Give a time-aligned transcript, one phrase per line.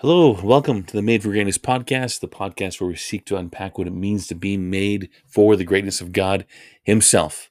[0.00, 3.78] Hello, welcome to the Made for Greatness podcast, the podcast where we seek to unpack
[3.78, 6.44] what it means to be made for the greatness of God
[6.82, 7.50] Himself.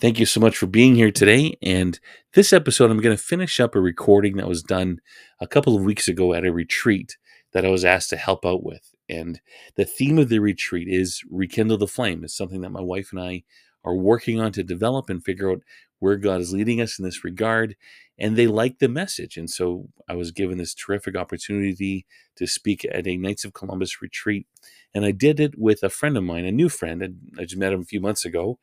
[0.00, 1.56] Thank you so much for being here today.
[1.62, 2.00] And
[2.32, 4.98] this episode, I'm going to finish up a recording that was done
[5.38, 7.16] a couple of weeks ago at a retreat
[7.52, 8.92] that I was asked to help out with.
[9.08, 9.40] And
[9.76, 12.24] the theme of the retreat is Rekindle the Flame.
[12.24, 13.44] It's something that my wife and I
[13.84, 15.62] are working on to develop and figure out
[15.98, 17.76] where God is leading us in this regard
[18.18, 19.36] and they liked the message.
[19.36, 22.06] And so I was given this terrific opportunity
[22.36, 24.46] to speak at a Knights of Columbus retreat.
[24.94, 27.02] And I did it with a friend of mine, a new friend.
[27.02, 28.58] And I just met him a few months ago,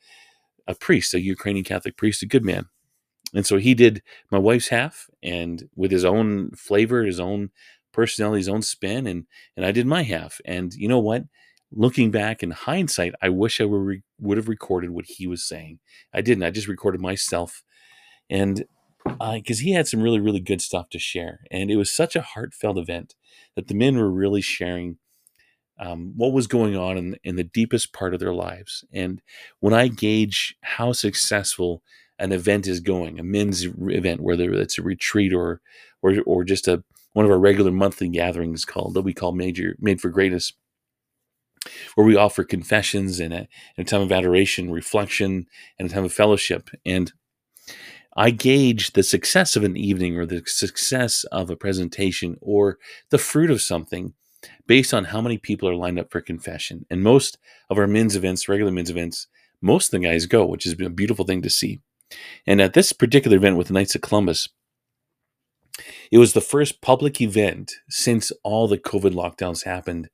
[0.68, 2.68] a priest, a Ukrainian Catholic priest, a good man.
[3.34, 7.50] And so he did my wife's half and with his own flavor, his own
[7.92, 10.42] personality, his own spin, and and I did my half.
[10.46, 11.24] And you know what?
[11.72, 15.80] Looking back in hindsight, I wish I re- would have recorded what he was saying.
[16.14, 16.44] I didn't.
[16.44, 17.64] I just recorded myself.
[18.30, 18.66] And
[19.04, 22.16] because uh, he had some really really good stuff to share and it was such
[22.16, 23.16] a heartfelt event
[23.56, 24.98] that the men were really sharing
[25.80, 29.22] um, what was going on in, in the deepest part of their lives and
[29.60, 31.82] when i gauge how successful
[32.20, 35.62] an event is going a men's event whether it's a retreat or
[36.02, 39.76] or, or just a one of our regular monthly gatherings called that we call major
[39.80, 40.54] made for greatness
[41.96, 45.46] where we offer confessions and a, and a time of adoration reflection
[45.78, 47.14] and a time of fellowship and
[48.16, 52.78] I gauge the success of an evening or the success of a presentation or
[53.10, 54.14] the fruit of something
[54.68, 56.86] based on how many people are lined up for confession.
[56.90, 57.38] And most
[57.70, 59.28] of our men's events, regular men's events,
[59.62, 61.80] most of the guys go, which is a beautiful thing to see.
[62.46, 64.50] And at this particular event with the Knights of Columbus,
[66.12, 70.10] it was the first public event since all the COVID lockdowns happened.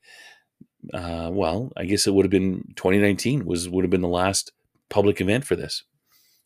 [0.94, 4.52] Uh, well, I guess it would have been 2019 was would have been the last
[4.90, 5.84] public event for this.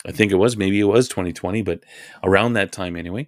[0.06, 1.84] I think it was maybe it was 2020, but
[2.24, 3.28] around that time anyway.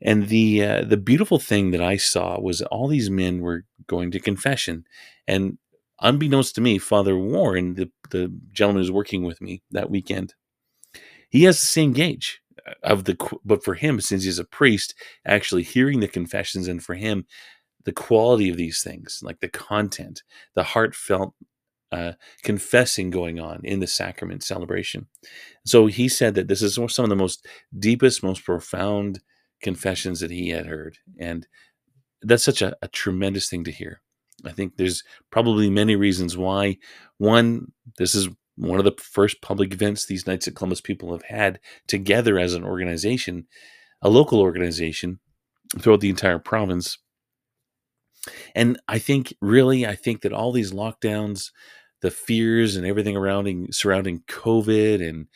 [0.00, 4.10] And the uh, the beautiful thing that I saw was all these men were going
[4.10, 4.84] to confession,
[5.26, 5.58] and
[6.00, 10.34] unbeknownst to me, Father Warren, the the gentleman who's working with me that weekend,
[11.30, 12.40] he has the same gauge
[12.82, 14.94] of the but for him since he's a priest
[15.26, 17.26] actually hearing the confessions and for him
[17.84, 20.22] the quality of these things like the content
[20.54, 21.34] the heartfelt
[21.92, 22.12] uh,
[22.42, 25.06] confessing going on in the sacrament celebration.
[25.64, 27.46] So he said that this is some of the most
[27.78, 29.20] deepest, most profound
[29.62, 30.98] confessions that he had heard.
[31.20, 31.46] And
[32.20, 34.00] that's such a, a tremendous thing to hear.
[34.44, 36.78] I think there's probably many reasons why.
[37.18, 41.24] One, this is one of the first public events these Knights of Columbus people have
[41.24, 43.46] had together as an organization,
[44.02, 45.20] a local organization
[45.78, 46.98] throughout the entire province.
[48.54, 51.50] And I think, really, I think that all these lockdowns,
[52.00, 55.26] the fears and everything surrounding surrounding COVID and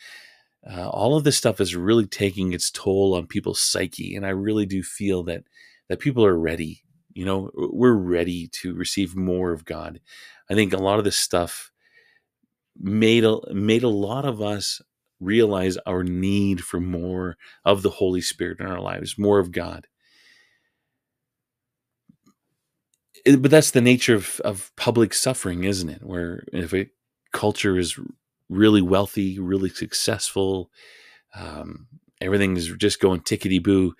[0.69, 4.29] uh, all of this stuff is really taking its toll on people's psyche, and I
[4.29, 5.43] really do feel that
[5.87, 6.83] that people are ready.
[7.13, 9.99] You know, we're ready to receive more of God.
[10.49, 11.71] I think a lot of this stuff
[12.77, 14.81] made a made a lot of us
[15.19, 19.87] realize our need for more of the Holy Spirit in our lives, more of God.
[23.25, 26.03] But that's the nature of, of public suffering, isn't it?
[26.03, 26.89] Where if a
[27.33, 27.99] culture is
[28.49, 30.71] really wealthy, really successful,
[31.35, 31.87] um,
[32.21, 33.93] everything is just going tickety boo.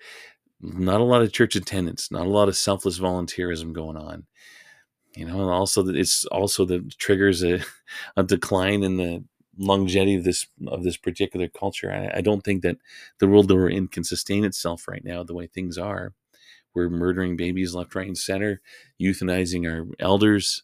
[0.60, 4.26] Not a lot of church attendance, not a lot of selfless volunteerism going on.
[5.16, 7.60] You know, and also that it's also that triggers a,
[8.16, 9.24] a decline in the
[9.58, 11.92] longevity of this of this particular culture.
[11.92, 12.76] I, I don't think that
[13.18, 16.14] the world that we're in can sustain itself right now the way things are.
[16.74, 18.60] We're murdering babies left, right, and center,
[19.00, 20.62] euthanizing our elders.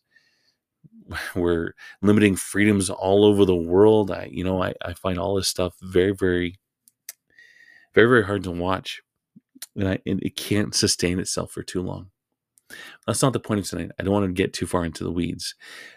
[1.34, 1.72] We're
[2.02, 4.10] limiting freedoms all over the world.
[4.10, 6.58] I, you know, I, I find all this stuff very, very,
[7.94, 9.02] very, very hard to watch.
[9.74, 12.10] And, I, and it can't sustain itself for too long.
[13.06, 13.92] That's not the point of tonight.
[13.98, 15.54] I don't want to get too far into the weeds.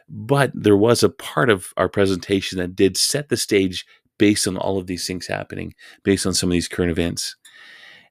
[0.08, 3.86] But there was a part of our presentation that did set the stage
[4.18, 7.36] based on all of these things happening, based on some of these current events.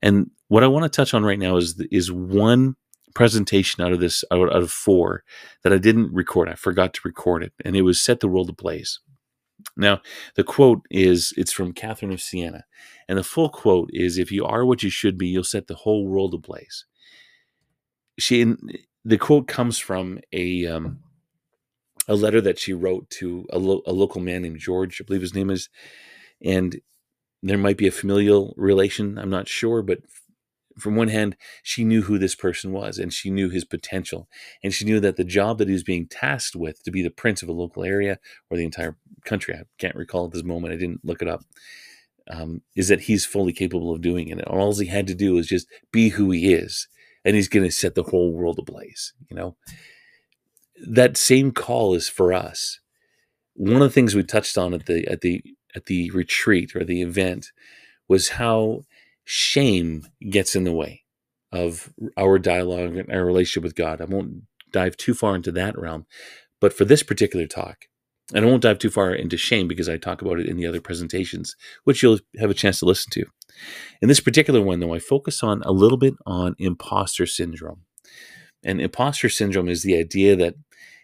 [0.03, 2.77] And what I want to touch on right now is is one
[3.15, 5.25] presentation out of this out, of four
[5.63, 6.49] that I didn't record.
[6.49, 9.01] I forgot to record it, and it was set the world ablaze.
[9.77, 10.01] Now,
[10.37, 12.65] the quote is it's from Catherine of Siena,
[13.09, 15.75] and the full quote is if you are what you should be, you'll set the
[15.75, 16.85] whole world ablaze.
[18.19, 18.55] She
[19.05, 21.01] the quote comes from a um,
[22.09, 25.21] a letter that she wrote to a, lo- a local man named George, I believe
[25.21, 25.69] his name is,
[26.43, 26.81] and
[27.43, 29.19] there might be a familial relation.
[29.19, 30.01] I'm not sure, but
[30.79, 34.29] from one hand, she knew who this person was and she knew his potential.
[34.63, 37.11] And she knew that the job that he was being tasked with to be the
[37.11, 38.19] prince of a local area
[38.51, 41.43] or the entire country, I can't recall at this moment, I didn't look it up,
[42.31, 44.39] um, is that he's fully capable of doing it.
[44.39, 46.89] And all he had to do was just be who he is
[47.25, 49.13] and he's going to set the whole world ablaze.
[49.31, 49.57] You know,
[50.87, 52.81] that same call is for us.
[53.55, 55.43] One of the things we touched on at the at the
[55.75, 57.51] at the retreat or the event
[58.09, 58.83] was how
[59.31, 61.03] shame gets in the way
[61.53, 64.01] of our dialogue and our relationship with God.
[64.01, 66.07] I won't dive too far into that realm,
[66.63, 67.85] but for this particular talk,
[68.33, 70.67] and I won't dive too far into shame because I talk about it in the
[70.67, 73.27] other presentations, which you'll have a chance to listen to.
[74.01, 77.83] In this particular one, though, I focus on a little bit on imposter syndrome.
[78.65, 80.55] And imposter syndrome is the idea that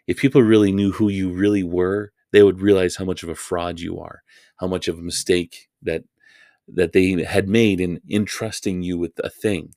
[0.06, 3.34] if people really knew who you really were, they would realize how much of a
[3.34, 4.22] fraud you are,
[4.56, 6.04] how much of a mistake that
[6.69, 9.75] that they had made in entrusting you with a thing.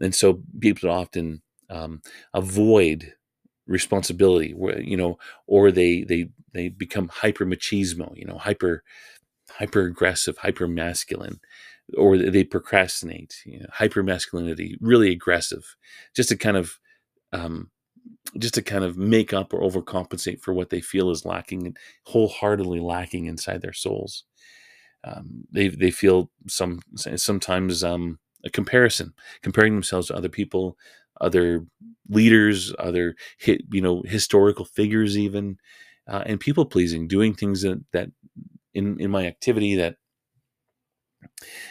[0.00, 2.02] And so people often um,
[2.34, 3.14] avoid
[3.66, 8.82] responsibility, you know, or they they they become hyper machismo, you know, hyper
[9.50, 11.40] hyper aggressive, hyper masculine,
[11.96, 15.76] or they procrastinate, you know, hyper masculinity, really aggressive,
[16.14, 16.78] just to kind of
[17.32, 17.70] um,
[18.38, 21.76] just to kind of make up or overcompensate for what they feel is lacking and
[22.06, 24.24] wholeheartedly lacking inside their souls.
[25.06, 30.76] Um, they they feel some sometimes um, a comparison, comparing themselves to other people,
[31.20, 31.66] other
[32.08, 33.16] leaders, other
[33.46, 35.58] you know historical figures, even,
[36.08, 38.10] uh, and people pleasing, doing things that that
[38.74, 39.96] in in my activity that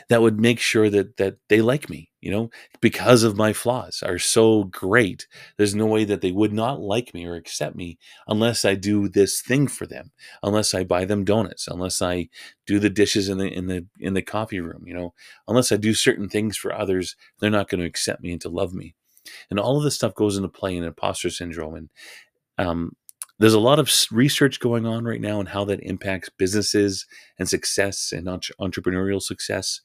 [0.09, 2.49] that would make sure that that they like me you know
[2.81, 5.27] because of my flaws are so great.
[5.57, 7.97] There's no way that they would not like me or accept me
[8.27, 10.11] unless i do this thing for them
[10.43, 12.29] unless i buy them donuts unless i
[12.65, 15.13] do the dishes in the in the in the coffee room you know
[15.47, 18.49] unless i do certain things for others they're not going to accept me and to
[18.49, 18.95] love me.
[19.49, 21.89] And all of this stuff goes into play in imposter syndrome and
[22.57, 22.95] um,
[23.39, 27.05] there's a lot of research going on right now on how that impacts businesses
[27.37, 29.81] and success and entrepreneurial success.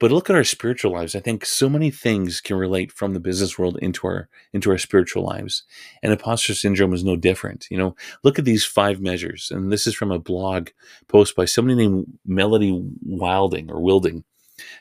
[0.00, 1.14] But look at our spiritual lives.
[1.14, 4.78] I think so many things can relate from the business world into our into our
[4.78, 5.62] spiritual lives.
[6.02, 7.66] And imposter syndrome is no different.
[7.70, 9.50] You know, look at these five measures.
[9.52, 10.70] And this is from a blog
[11.08, 14.24] post by somebody named Melody Wilding or Wilding.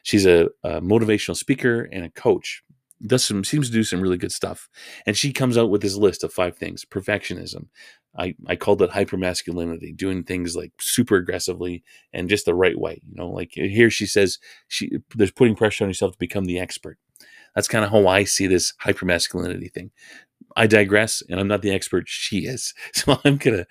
[0.02, 2.64] She's a, a motivational speaker and a coach
[3.06, 4.70] does some seems to do some really good stuff.
[5.06, 7.68] And she comes out with this list of five things: perfectionism.
[8.18, 11.84] I, I called it hypermasculinity, doing things like super aggressively
[12.14, 13.02] and just the right way.
[13.08, 16.46] You know, like eh, here she says she there's putting pressure on yourself to become
[16.46, 16.98] the expert.
[17.56, 19.92] That's kind of how I see this hypermasculinity thing.
[20.56, 22.06] I digress, and I'm not the expert.
[22.08, 23.66] She is, so I'm gonna,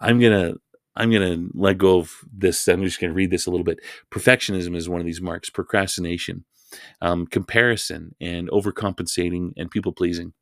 [0.00, 0.54] I'm gonna,
[0.94, 2.66] I'm gonna let go of this.
[2.68, 3.80] I'm just gonna read this a little bit.
[4.10, 5.50] Perfectionism is one of these marks.
[5.50, 6.44] Procrastination,
[7.00, 10.32] um, comparison and overcompensating and people pleasing.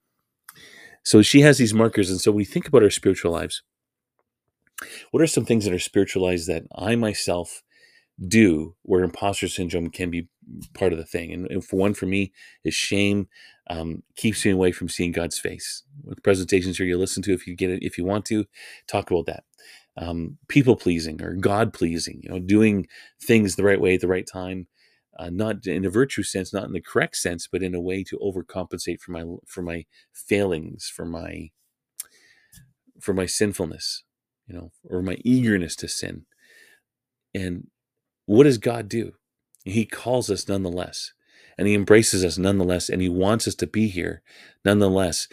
[1.05, 2.11] So she has these markers.
[2.11, 3.63] And so when we think about our spiritual lives,
[5.11, 7.63] what are some things that are spiritualized that I myself
[8.29, 10.29] do where imposter syndrome can be
[10.73, 11.33] part of the thing?
[11.33, 12.33] And, and for one, for me,
[12.65, 13.29] is shame
[13.69, 15.83] um, keeps me away from seeing God's face.
[16.03, 18.45] With presentations here, you listen to if you get it, if you want to,
[18.87, 19.45] talk about that.
[19.97, 22.89] Um, people pleasing or God pleasing, you know, doing
[23.23, 24.67] things the right way at the right time,
[25.19, 28.05] uh, not in a virtue sense, not in the correct sense, but in a way
[28.05, 31.51] to overcompensate for my for my failings, for my
[33.01, 34.05] for my sinfulness,
[34.47, 36.27] you know, or my eagerness to sin.
[37.35, 37.69] And
[38.27, 39.13] what does God do?
[39.65, 41.13] He calls us nonetheless,
[41.59, 44.23] and He embraces us nonetheless, and He wants us to be here
[44.65, 45.29] nonetheless.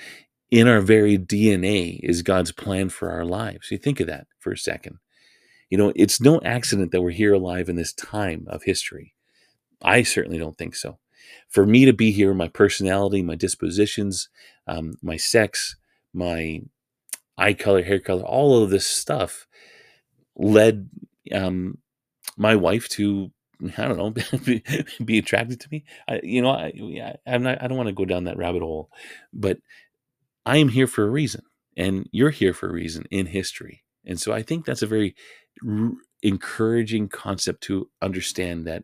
[0.50, 3.72] In our very DNA is God's plan for our lives.
[3.72, 4.98] You think of that for a second.
[5.70, 9.14] You know, it's no accident that we're here alive in this time of history
[9.84, 11.00] I certainly don't think so.
[11.50, 14.30] For me to be here, my personality, my dispositions,
[14.68, 15.76] um, my sex,
[16.14, 16.62] my
[17.38, 19.48] eye color, hair color, all of this stuff
[20.36, 20.90] led
[21.34, 21.78] um,
[22.38, 23.32] my wife to
[23.78, 24.64] I don't know be,
[25.04, 25.86] be attracted to me.
[26.08, 26.74] I, you know, I,
[27.28, 27.62] I'm not.
[27.62, 28.90] I don't want to go down that rabbit hole,
[29.34, 29.60] but
[30.46, 31.44] I am here for a reason,
[31.78, 33.84] and you're here for a reason in history.
[34.06, 35.16] And so I think that's a very
[35.68, 35.92] r-
[36.24, 38.84] encouraging concept to understand that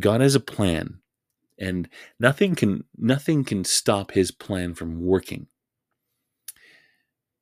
[0.00, 1.00] God has a plan
[1.60, 1.88] and
[2.18, 5.46] nothing can nothing can stop his plan from working.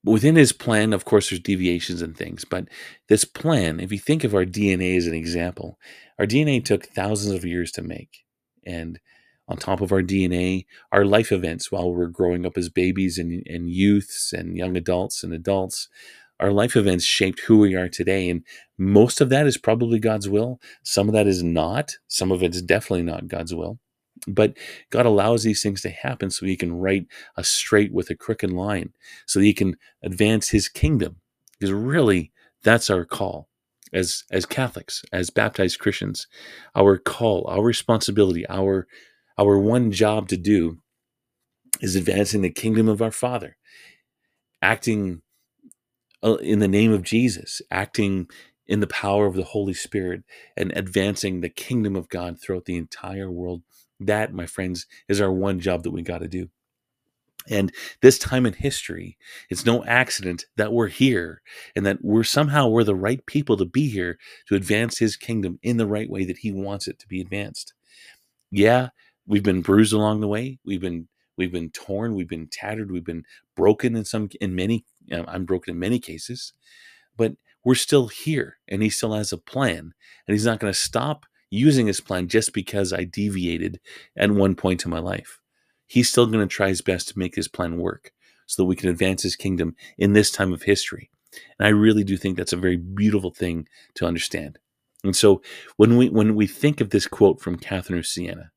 [0.04, 2.68] Within his plan, of course, there's deviations and things, but
[3.08, 5.78] this plan, if you think of our DNA as an example,
[6.18, 8.24] our DNA took thousands of years to make.
[8.64, 9.00] And
[9.48, 13.42] on top of our DNA, our life events while we're growing up as babies and,
[13.46, 15.88] and youths and young adults and adults,
[16.40, 18.28] our life events shaped who we are today.
[18.28, 18.44] And
[18.76, 20.60] most of that is probably God's will.
[20.82, 21.96] Some of that is not.
[22.06, 23.78] Some of it is definitely not God's will.
[24.26, 24.56] But
[24.90, 28.50] God allows these things to happen so He can write a straight with a crooked
[28.50, 28.92] line,
[29.26, 31.16] so that He can advance His kingdom.
[31.58, 33.48] Because really, that's our call
[33.92, 36.26] as as Catholics, as baptized Christians.
[36.74, 38.86] Our call, our responsibility, our
[39.38, 40.78] our one job to do
[41.80, 43.56] is advancing the kingdom of our Father,
[44.60, 45.22] acting
[46.22, 48.28] uh, in the name of Jesus, acting
[48.66, 50.24] in the power of the Holy Spirit,
[50.56, 53.62] and advancing the kingdom of God throughout the entire world.
[54.00, 56.50] That, my friends, is our one job that we got to do.
[57.48, 57.72] And
[58.02, 59.16] this time in history,
[59.50, 61.42] it's no accident that we're here
[61.74, 65.58] and that we're somehow we're the right people to be here to advance his kingdom
[65.62, 67.72] in the right way that he wants it to be advanced.
[68.50, 68.90] Yeah,
[69.26, 70.58] we've been bruised along the way.
[70.64, 73.24] We've been we've been torn, we've been tattered, we've been
[73.56, 76.52] broken in some in many I'm broken in many cases.
[77.16, 77.34] But
[77.64, 79.92] we're still here and he still has a plan
[80.26, 83.80] and he's not going to stop using his plan just because I deviated
[84.16, 85.40] at one point in my life
[85.88, 88.12] he's still going to try his best to make his plan work
[88.46, 91.10] so that we can advance his kingdom in this time of history.
[91.58, 94.58] And I really do think that's a very beautiful thing to understand.
[95.02, 95.42] And so
[95.76, 98.50] when we when we think of this quote from Catherine of Siena,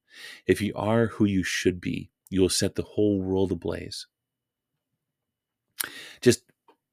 [0.46, 4.08] if you are who you should be, you will set the whole world ablaze.
[6.22, 6.44] Just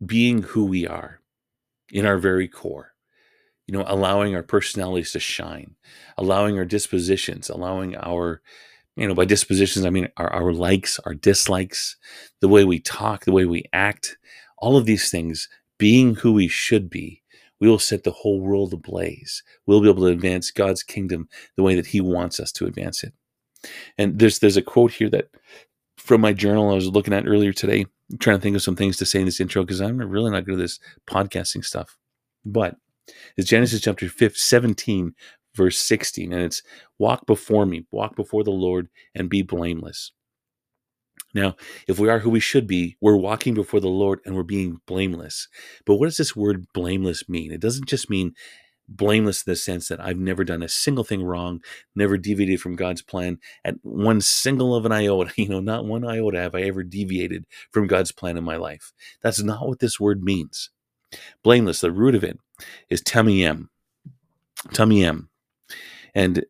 [0.04, 1.20] being who we are
[1.90, 2.94] in our very core,
[3.66, 5.76] you know, allowing our personalities to shine,
[6.16, 8.42] allowing our dispositions, allowing our
[8.98, 11.96] you know, by dispositions, I mean our, our likes, our dislikes,
[12.40, 14.18] the way we talk, the way we act,
[14.58, 17.22] all of these things, being who we should be,
[17.60, 19.44] we will set the whole world ablaze.
[19.66, 23.04] We'll be able to advance God's kingdom the way that He wants us to advance
[23.04, 23.12] it.
[23.96, 25.28] And there's there's a quote here that
[25.96, 27.86] from my journal I was looking at earlier today,
[28.20, 30.44] trying to think of some things to say in this intro because I'm really not
[30.44, 31.96] good at this podcasting stuff.
[32.44, 32.76] But
[33.36, 35.14] it's Genesis chapter 5, 17,
[35.54, 36.62] verse 16, and it's
[36.98, 40.12] walk before me, walk before the Lord, and be blameless.
[41.34, 44.42] Now, if we are who we should be, we're walking before the Lord and we're
[44.42, 45.48] being blameless.
[45.84, 47.52] But what does this word blameless mean?
[47.52, 48.32] It doesn't just mean
[48.88, 51.62] blameless in the sense that I've never done a single thing wrong,
[51.94, 55.32] never deviated from God's plan at one single of an iota.
[55.36, 58.92] You know, not one iota have I ever deviated from God's plan in my life.
[59.22, 60.70] That's not what this word means.
[61.42, 62.38] Blameless, the root of it
[62.90, 63.68] is tamiyem.
[64.68, 65.28] Tamiyem.
[66.14, 66.44] And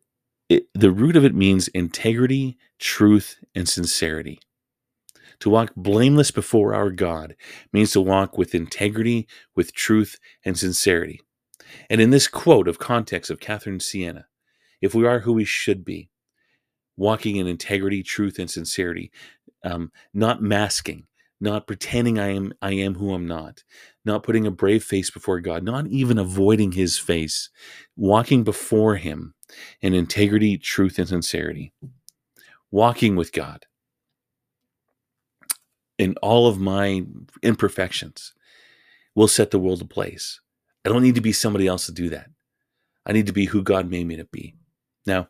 [0.49, 4.39] it, the root of it means integrity, truth, and sincerity.
[5.41, 7.35] To walk blameless before our God
[7.71, 11.21] means to walk with integrity, with truth, and sincerity.
[11.89, 14.27] And in this quote of context of Catherine Siena,
[14.81, 16.09] if we are who we should be,
[16.97, 19.11] walking in integrity, truth, and sincerity,
[19.63, 21.07] um, not masking,
[21.41, 23.63] not pretending I am I am who I'm not,
[24.03, 27.49] not putting a brave face before God, not even avoiding his face,
[27.95, 29.33] walking before him
[29.81, 31.73] in integrity, truth, and sincerity.
[32.71, 33.65] Walking with God
[35.97, 37.03] in all of my
[37.43, 38.33] imperfections
[39.15, 40.39] will set the world ablaze.
[40.85, 42.27] I don't need to be somebody else to do that.
[43.05, 44.55] I need to be who God made me to be.
[45.05, 45.29] Now,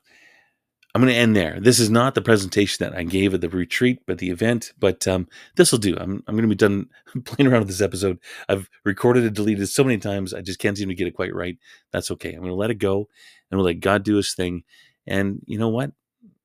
[0.94, 1.60] I'm going to end there.
[1.60, 4.74] This is not the presentation that I gave at the retreat, but the event.
[4.80, 5.96] But um, this will do.
[5.96, 6.88] I'm, I'm going to be done
[7.26, 8.18] playing around with this episode.
[8.48, 11.34] I've recorded and deleted so many times, I just can't seem to get it quite
[11.34, 11.58] right.
[11.92, 12.34] That's okay.
[12.34, 13.08] I'm going to let it go
[13.50, 14.64] and we'll let God do his thing.
[15.06, 15.92] And you know what?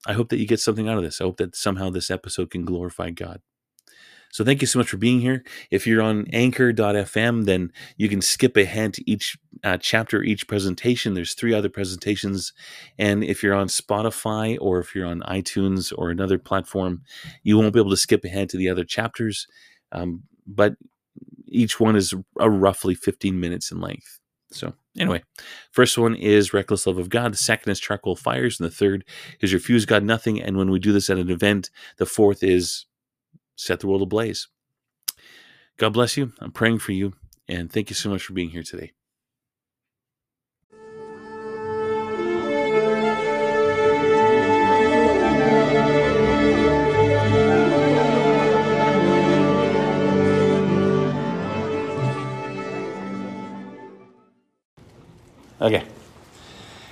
[0.06, 1.20] I hope that you get something out of this.
[1.20, 3.40] I hope that somehow this episode can glorify God.
[4.34, 5.44] So thank you so much for being here.
[5.70, 11.14] If you're on anchor.fm, then you can skip ahead to each uh, chapter, each presentation.
[11.14, 12.52] There's three other presentations.
[12.98, 17.02] And if you're on Spotify or if you're on iTunes or another platform,
[17.44, 19.46] you won't be able to skip ahead to the other chapters.
[19.92, 20.74] Um, but
[21.46, 24.18] each one is a roughly 15 minutes in length.
[24.50, 25.22] So, anyway,
[25.70, 27.34] first one is Reckless Love of God.
[27.34, 28.58] The second is Charcoal Fires.
[28.58, 29.04] And the third
[29.40, 30.42] is Refuse God Nothing.
[30.42, 32.86] And when we do this at an event, the fourth is
[33.56, 34.48] set the world ablaze.
[35.76, 36.32] God bless you.
[36.40, 37.14] I'm praying for you.
[37.48, 38.92] And thank you so much for being here today.
[55.60, 55.84] Okay.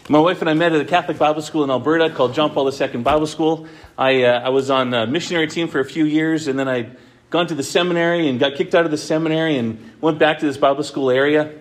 [0.09, 2.68] My wife and I met at a Catholic Bible school in Alberta called John Paul
[2.68, 3.68] II Bible School.
[3.97, 6.97] I, uh, I was on a missionary team for a few years, and then I'd
[7.30, 10.47] gone to the seminary and got kicked out of the seminary and went back to
[10.47, 11.52] this Bible school area.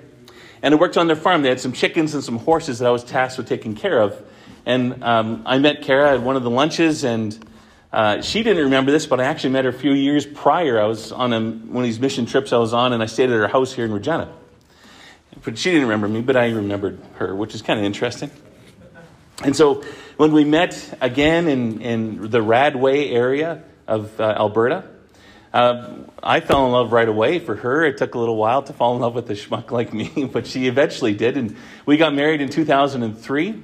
[0.64, 1.44] And I worked on their farm.
[1.44, 4.20] They had some chickens and some horses that I was tasked with taking care of.
[4.66, 7.38] And um, I met Kara at one of the lunches, and
[7.94, 10.82] uh, she didn't remember this, but I actually met her a few years prior.
[10.82, 13.30] I was on a, one of these mission trips I was on, and I stayed
[13.30, 14.34] at her house here in Regina.
[15.44, 18.30] But she didn't remember me, but I remembered her, which is kind of interesting.
[19.44, 19.84] And so
[20.18, 24.84] when we met again in, in the Radway area of uh, Alberta,
[25.54, 27.84] uh, I fell in love right away for her.
[27.84, 30.48] It took a little while to fall in love with a schmuck like me, but
[30.48, 31.38] she eventually did.
[31.38, 33.64] And we got married in 2003,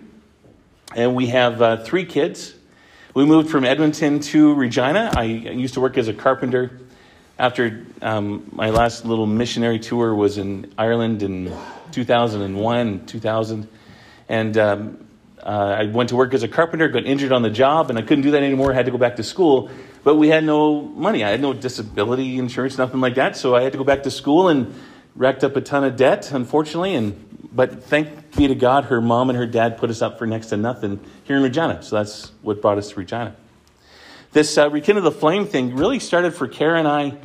[0.95, 2.53] and we have uh, three kids.
[3.13, 5.11] We moved from Edmonton to Regina.
[5.15, 6.79] I used to work as a carpenter.
[7.39, 11.55] After um, my last little missionary tour was in Ireland in
[11.91, 13.67] 2001, 2000,
[14.27, 15.07] and um,
[15.43, 18.01] uh, I went to work as a carpenter, got injured on the job, and I
[18.01, 18.71] couldn't do that anymore.
[18.71, 19.69] I had to go back to school,
[20.03, 21.23] but we had no money.
[21.23, 24.11] I had no disability insurance, nothing like that, so I had to go back to
[24.11, 24.73] school and
[25.15, 26.95] racked up a ton of debt, unfortunately.
[26.95, 30.25] And but thank be to God, her mom and her dad put us up for
[30.25, 31.83] next to nothing here in Regina.
[31.83, 33.35] So that's what brought us to Regina.
[34.37, 37.17] This uh, Rekindle the Flame thing really started for Kara and I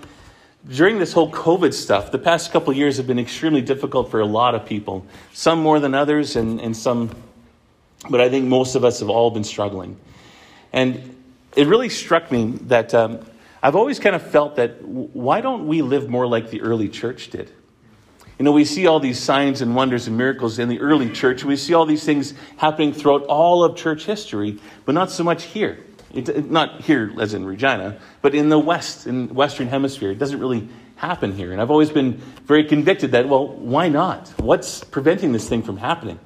[0.66, 2.10] during this whole COVID stuff.
[2.10, 5.04] The past couple years have been extremely difficult for a lot of people,
[5.34, 7.10] some more than others, and, and some,
[8.08, 9.98] but I think most of us have all been struggling.
[10.72, 11.14] And
[11.54, 13.20] it really struck me that um,
[13.62, 17.28] I've always kind of felt that why don't we live more like the early church
[17.28, 17.52] did?
[18.38, 21.44] You know, we see all these signs and wonders and miracles in the early church.
[21.44, 25.44] We see all these things happening throughout all of church history, but not so much
[25.44, 25.78] here.
[26.14, 30.10] It, not here, as in Regina, but in the West, in Western Hemisphere.
[30.10, 31.52] It doesn't really happen here.
[31.52, 32.14] And I've always been
[32.44, 34.28] very convicted that, well, why not?
[34.38, 36.18] What's preventing this thing from happening?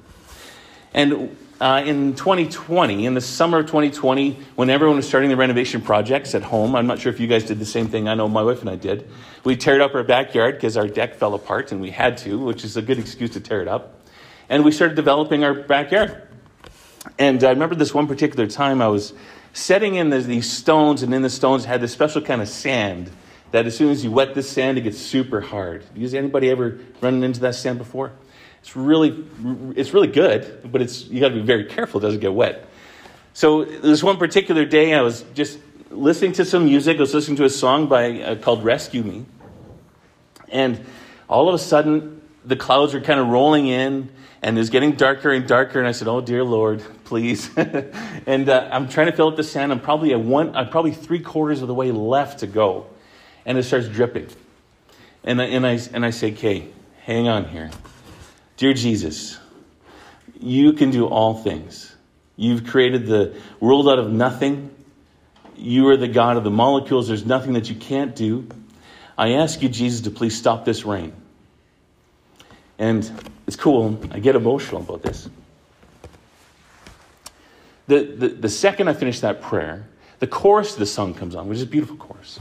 [0.93, 5.81] And uh, in 2020, in the summer of 2020, when everyone was starting the renovation
[5.81, 8.07] projects at home, I'm not sure if you guys did the same thing.
[8.07, 9.09] I know my wife and I did.
[9.43, 12.63] We teared up our backyard because our deck fell apart and we had to, which
[12.63, 13.99] is a good excuse to tear it up.
[14.49, 16.21] And we started developing our backyard.
[17.17, 19.13] And I remember this one particular time I was
[19.57, 23.09] setting in these stones, and in the stones had this special kind of sand
[23.51, 25.83] that as soon as you wet this sand, it gets super hard.
[25.99, 28.11] Has anybody ever run into that sand before?
[28.59, 29.25] It's really,
[29.75, 32.67] it's really good, but it's, you got to be very careful it doesn't get wet.
[33.33, 35.59] So this one particular day, I was just
[35.89, 36.97] listening to some music.
[36.97, 39.25] I was listening to a song by uh, called "Rescue Me,"
[40.49, 40.83] and
[41.29, 44.09] all of a sudden, the clouds were kind of rolling in,
[44.41, 45.77] and it was getting darker and darker.
[45.79, 49.43] And I said, "Oh dear Lord, please!" and uh, I'm trying to fill up the
[49.43, 49.71] sand.
[49.71, 52.85] I'm probably at one, I'm probably three quarters of the way left to go,
[53.45, 54.27] and it starts dripping.
[55.23, 56.67] And I, and I and I say, "Okay,
[57.01, 57.71] hang on here."
[58.57, 59.37] Dear Jesus,
[60.39, 61.95] you can do all things.
[62.35, 64.71] You've created the world out of nothing.
[65.55, 67.07] You are the God of the molecules.
[67.07, 68.47] There's nothing that you can't do.
[69.17, 71.13] I ask you, Jesus, to please stop this rain.
[72.77, 73.09] And
[73.47, 73.99] it's cool.
[74.11, 75.27] I get emotional about this.
[77.87, 79.87] The, the, the second I finish that prayer,
[80.19, 82.39] the chorus of the song comes on, which is a beautiful chorus.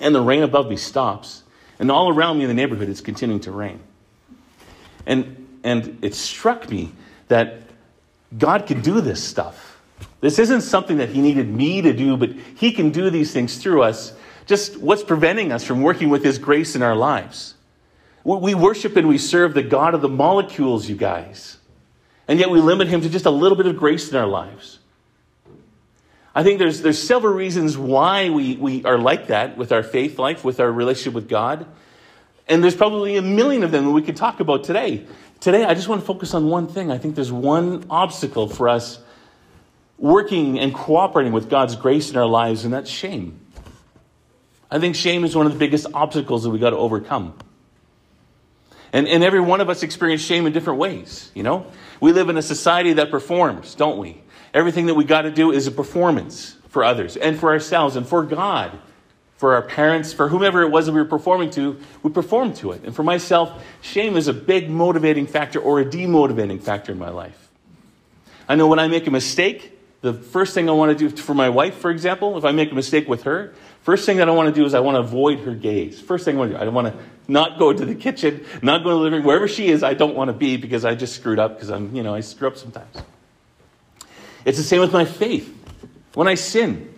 [0.00, 1.42] And the rain above me stops.
[1.78, 3.80] And all around me in the neighborhood, it's continuing to rain.
[5.06, 6.92] And, and it struck me
[7.28, 7.62] that
[8.36, 9.80] God can do this stuff.
[10.20, 13.58] This isn't something that He needed me to do, but He can do these things
[13.58, 14.12] through us.
[14.46, 17.54] Just what's preventing us from working with His grace in our lives?
[18.24, 21.58] We worship and we serve the God of the molecules, you guys.
[22.28, 24.78] And yet we limit Him to just a little bit of grace in our lives.
[26.34, 30.18] I think there's, there's several reasons why we, we are like that with our faith
[30.18, 31.66] life, with our relationship with God.
[32.48, 35.06] And there's probably a million of them that we could talk about today.
[35.40, 36.90] Today, I just want to focus on one thing.
[36.90, 38.98] I think there's one obstacle for us
[39.98, 43.38] working and cooperating with God's grace in our lives, and that's shame.
[44.70, 47.34] I think shame is one of the biggest obstacles that we got to overcome.
[48.92, 51.66] And, and every one of us experience shame in different ways, you know?
[52.00, 54.22] We live in a society that performs, don't we?
[54.52, 58.06] Everything that we got to do is a performance for others and for ourselves and
[58.06, 58.78] for God
[59.42, 62.70] for our parents, for whomever it was that we were performing to, we perform to
[62.70, 62.84] it.
[62.84, 67.08] And for myself, shame is a big motivating factor or a demotivating factor in my
[67.08, 67.50] life.
[68.48, 71.34] I know when I make a mistake, the first thing I want to do for
[71.34, 74.30] my wife, for example, if I make a mistake with her, first thing that I
[74.30, 76.00] want to do is I want to avoid her gaze.
[76.00, 78.44] First thing I want to do, I don't want to not go to the kitchen,
[78.62, 80.84] not go to the living room, wherever she is, I don't want to be because
[80.84, 82.96] I just screwed up because I'm, you know, I screw up sometimes.
[84.44, 85.56] It's the same with my faith.
[86.14, 86.92] When I sin,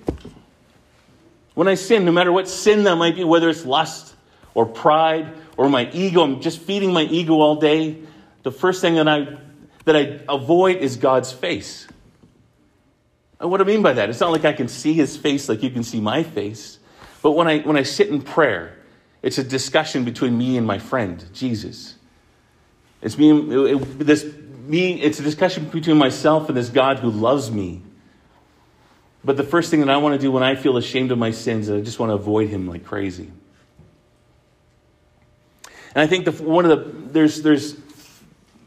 [1.55, 4.15] when I sin, no matter what sin that might be, whether it's lust
[4.55, 7.99] or pride or my ego, I'm just feeding my ego all day.
[8.43, 9.39] The first thing that I,
[9.85, 11.87] that I avoid is God's face.
[13.39, 14.11] And what I mean by that?
[14.11, 16.79] It's not like I can see his face like you can see my face.
[17.23, 18.77] But when I, when I sit in prayer,
[19.25, 21.97] it's a discussion between me and my friend, Jesus.
[23.03, 24.25] It's me, it, this,
[24.67, 27.83] me, it's a discussion between myself and this God who loves me
[29.25, 31.31] but the first thing that I want to do when I feel ashamed of my
[31.31, 33.31] sins, I just want to avoid him like crazy.
[35.95, 37.75] And I think the, one of the, there's, there's,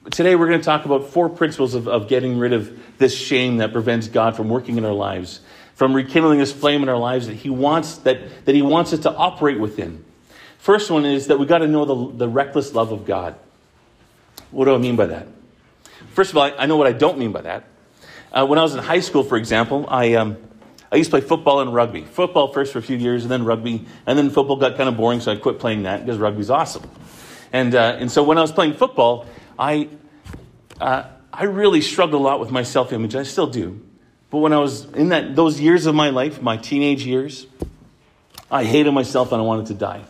[0.09, 3.57] today we're going to talk about four principles of, of getting rid of this shame
[3.57, 5.41] that prevents God from working in our lives,
[5.75, 9.01] from rekindling this flame in our lives that he wants, that, that he wants us
[9.01, 10.03] to operate within.
[10.67, 13.35] First one is that we got to know the, the reckless love of God.
[14.51, 15.25] What do I mean by that?
[16.13, 17.63] First of all, I know what I don't mean by that.
[18.33, 20.35] Uh, when I was in high school, for example, I, um,
[20.91, 22.03] I used to play football and rugby.
[22.03, 23.85] Football first for a few years, and then rugby.
[24.05, 26.83] And then football got kind of boring, so I quit playing that because rugby's awesome.
[27.53, 29.25] And, uh, and so when I was playing football,
[29.57, 29.87] I,
[30.81, 33.15] uh, I really struggled a lot with my self image.
[33.15, 33.85] I still do.
[34.29, 37.47] But when I was in that, those years of my life, my teenage years,
[38.51, 40.03] I hated myself and I wanted to die.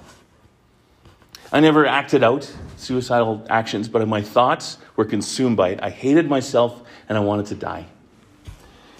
[1.51, 5.79] I never acted out suicidal actions, but my thoughts were consumed by it.
[5.81, 7.85] I hated myself and I wanted to die.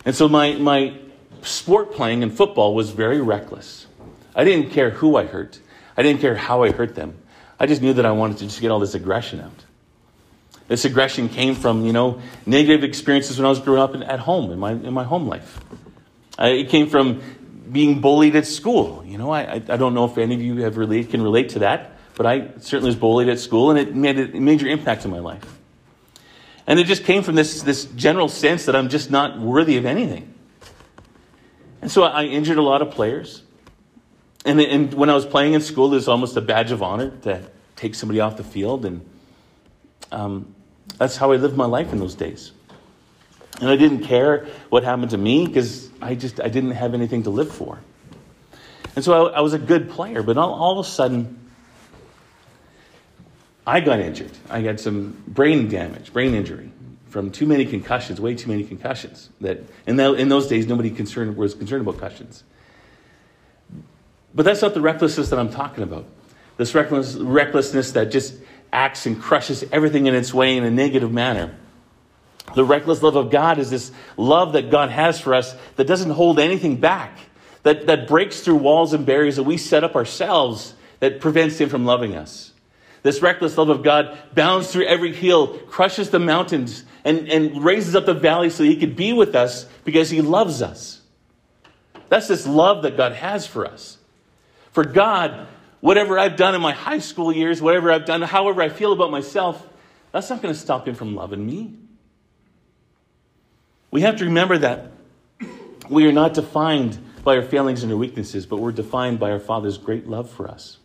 [0.05, 0.97] And so my, my
[1.41, 3.87] sport playing in football was very reckless.
[4.35, 5.59] I didn't care who I hurt,
[5.95, 7.17] I didn't care how I hurt them.
[7.59, 9.65] I just knew that I wanted to just get all this aggression out.
[10.67, 14.19] This aggression came from, you know, negative experiences when I was growing up in, at
[14.19, 15.59] home, in my, in my home life.
[16.37, 17.21] I, it came from
[17.71, 19.03] being bullied at school.
[19.05, 21.59] You know, I, I don't know if any of you have relate, can relate to
[21.59, 25.11] that, but I certainly was bullied at school, and it made a major impact in
[25.11, 25.43] my life.
[26.65, 29.85] And it just came from this, this general sense that I'm just not worthy of
[29.85, 30.33] anything.
[31.81, 33.43] And so I injured a lot of players.
[34.43, 37.11] And, and when I was playing in school, it was almost a badge of honor
[37.21, 37.43] to
[37.75, 38.83] take somebody off the field.
[38.83, 39.07] And
[40.11, 40.55] um,
[40.97, 42.51] that's how I lived my life in those days.
[43.61, 47.23] And I didn't care what happened to me because I just I didn't have anything
[47.23, 47.79] to live for.
[48.95, 51.46] And so I, I was a good player, but all, all, of a sudden,
[53.67, 54.31] I got injured.
[54.49, 56.71] I got some brain damage, brain injury
[57.09, 59.29] from too many concussions, way too many concussions.
[59.41, 62.45] That in, those days nobody concerned, was concerned about concussions.
[64.33, 66.05] But that's not the recklessness that I'm talking about.
[66.55, 68.35] This reckless, recklessness that just
[68.71, 71.53] acts and crushes everything in its way in a negative manner.
[72.55, 76.11] The reckless love of God is this love that God has for us that doesn't
[76.11, 77.17] hold anything back,
[77.63, 81.67] that, that breaks through walls and barriers that we set up ourselves that prevents Him
[81.67, 82.53] from loving us.
[83.07, 87.95] This reckless love of God bounds through every hill, crushes the mountains, and, and raises
[87.95, 90.99] up the valley so He could be with us because He loves us.
[92.09, 93.97] That's this love that God has for us.
[94.73, 95.47] For God,
[95.79, 99.09] whatever I've done in my high school years, whatever I've done, however I feel about
[99.09, 99.65] myself,
[100.11, 101.75] that's not going to stop Him from loving me.
[103.89, 104.91] We have to remember that
[105.89, 109.39] we are not defined by our failings and our weaknesses, but we're defined by our
[109.39, 110.79] Father's great love for us.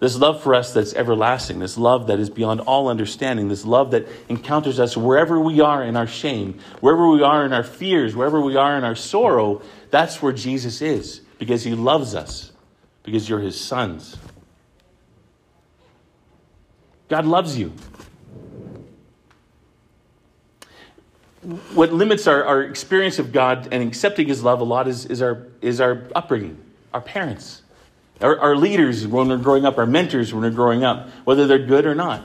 [0.00, 3.92] This love for us that's everlasting, this love that is beyond all understanding, this love
[3.92, 8.14] that encounters us wherever we are in our shame, wherever we are in our fears,
[8.14, 12.52] wherever we are in our sorrow, that's where Jesus is because he loves us,
[13.02, 14.16] because you're his sons.
[17.08, 17.72] God loves you.
[21.74, 25.20] What limits our, our experience of God and accepting his love a lot is, is,
[25.20, 26.58] our, is our upbringing,
[26.92, 27.62] our parents.
[28.20, 31.58] Our, our leaders when we're growing up, our mentors when we're growing up, whether they're
[31.58, 32.24] good or not.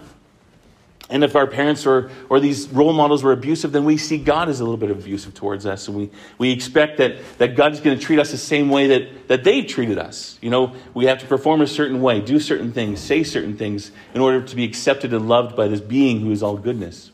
[1.11, 4.47] And if our parents or, or these role models were abusive, then we see God
[4.47, 5.87] as a little bit abusive towards us.
[5.87, 9.27] And we, we expect that, that God's going to treat us the same way that,
[9.27, 10.37] that they treated us.
[10.39, 13.91] You know, we have to perform a certain way, do certain things, say certain things
[14.13, 17.11] in order to be accepted and loved by this being who is all goodness.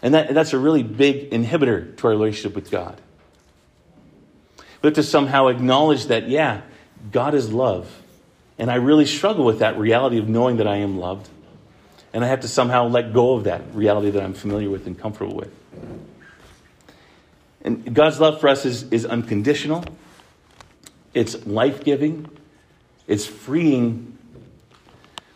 [0.00, 3.00] And that, that's a really big inhibitor to our relationship with God.
[4.82, 6.60] We have to somehow acknowledge that, yeah,
[7.10, 7.90] God is love.
[8.58, 11.28] And I really struggle with that reality of knowing that I am loved.
[12.12, 14.98] And I have to somehow let go of that reality that I'm familiar with and
[14.98, 15.52] comfortable with.
[17.62, 19.84] And God's love for us is, is unconditional,
[21.14, 22.28] it's life giving,
[23.06, 24.18] it's freeing.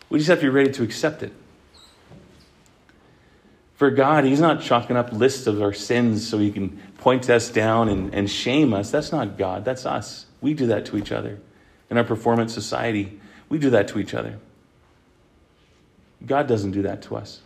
[0.09, 1.33] We just have to be ready to accept it.
[3.75, 7.49] For God, He's not chalking up lists of our sins so He can point us
[7.49, 8.91] down and, and shame us.
[8.91, 10.25] That's not God, that's us.
[10.41, 11.39] We do that to each other
[11.89, 14.37] in our performance society, we do that to each other.
[16.25, 17.41] God doesn't do that to us.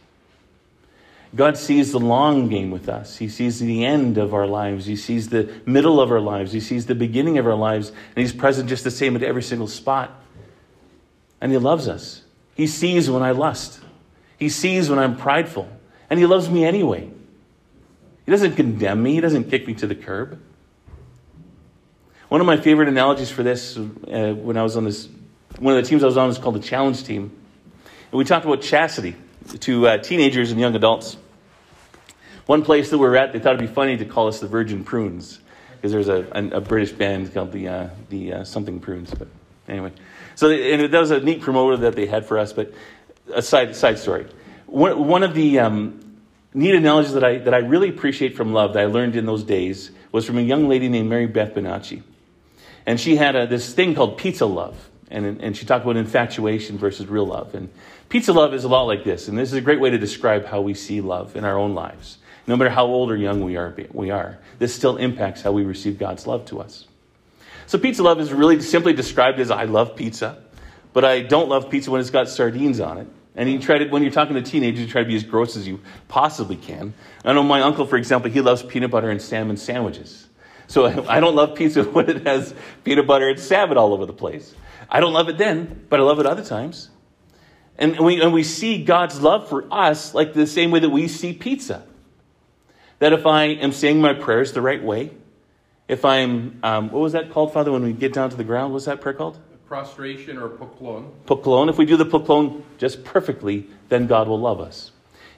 [1.36, 3.18] God sees the long game with us.
[3.18, 4.86] He sees the end of our lives.
[4.86, 6.52] He sees the middle of our lives.
[6.52, 7.90] He sees the beginning of our lives.
[7.90, 10.12] And He's present just the same at every single spot.
[11.42, 12.22] And He loves us.
[12.54, 13.82] He sees when I lust.
[14.38, 15.68] He sees when I'm prideful.
[16.10, 17.10] And He loves me anyway.
[18.26, 20.40] He doesn't condemn me, He doesn't kick me to the curb.
[22.34, 25.08] One of my favorite analogies for this, uh, when I was on this,
[25.60, 27.32] one of the teams I was on was called the Challenge Team.
[27.86, 29.16] And we talked about chastity
[29.60, 31.16] to uh, teenagers and young adults.
[32.48, 34.48] One place that we were at, they thought it'd be funny to call us the
[34.48, 35.42] Virgin Prunes,
[35.76, 39.14] because there's a, a, a, British band called the, uh, the uh, something Prunes.
[39.14, 39.28] But
[39.68, 39.92] anyway,
[40.34, 42.52] so and that was a neat promoter that they had for us.
[42.52, 42.74] But
[43.32, 44.26] a side, side story.
[44.66, 46.18] One, one of the um,
[46.56, 49.44] neat analogies that I, that I really appreciate from love that I learned in those
[49.44, 52.02] days was from a young lady named Mary Beth Bonacci.
[52.86, 54.90] And she had a, this thing called pizza love.
[55.10, 57.54] And, and she talked about infatuation versus real love.
[57.54, 57.70] And
[58.10, 59.28] pizza love is a lot like this.
[59.28, 61.76] And this is a great way to describe how we see love in our own
[61.76, 62.18] lives.
[62.48, 64.40] No matter how old or young we are, we are.
[64.60, 66.88] This still impacts how we receive God's love to us.
[67.68, 70.44] So pizza love is really simply described as I love pizza,
[70.92, 73.08] but I don't love pizza when it's got sardines on it.
[73.36, 75.56] And you try to, when you're talking to teenagers, you try to be as gross
[75.56, 76.94] as you possibly can.
[77.26, 80.28] I know my uncle, for example, he loves peanut butter and salmon sandwiches.
[80.68, 84.14] So I don't love pizza when it has peanut butter and salmon all over the
[84.14, 84.54] place.
[84.90, 86.90] I don't love it then, but I love it other times.
[87.78, 91.08] And we, and we see God's love for us like the same way that we
[91.08, 91.84] see pizza.
[93.00, 95.12] That if I am saying my prayers the right way,
[95.88, 98.74] if I'm, um, what was that called, Father, when we get down to the ground?
[98.74, 99.40] What's that prayer called?
[99.68, 101.12] Prostration or poklon.
[101.26, 101.70] Poklon.
[101.70, 104.92] If we do the poklon just perfectly, then God will love us.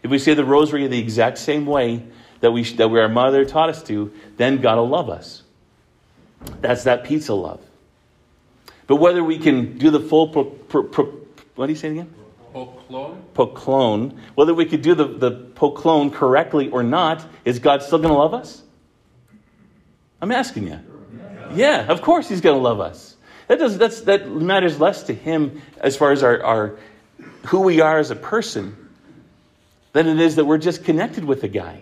[0.04, 2.06] If we say the rosary the exact same way
[2.41, 5.43] that, we, that we, our mother taught us to, then God will love us.
[6.62, 7.62] That's that pizza love.
[8.88, 11.06] But whether we can do the full, pro, pro, pro,
[11.56, 12.13] what do you say again?
[12.54, 13.17] Poklon.
[13.34, 14.17] Poklon.
[14.36, 18.17] Whether we could do the, the poklon correctly or not, is God still going to
[18.17, 18.62] love us?
[20.21, 20.80] I'm asking you.
[21.54, 23.15] Yeah, of course He's going to love us.
[23.48, 26.80] That, does, that's, that matters less to Him as far as our, our,
[27.48, 28.76] who we are as a person
[29.93, 31.82] than it is that we're just connected with a guy.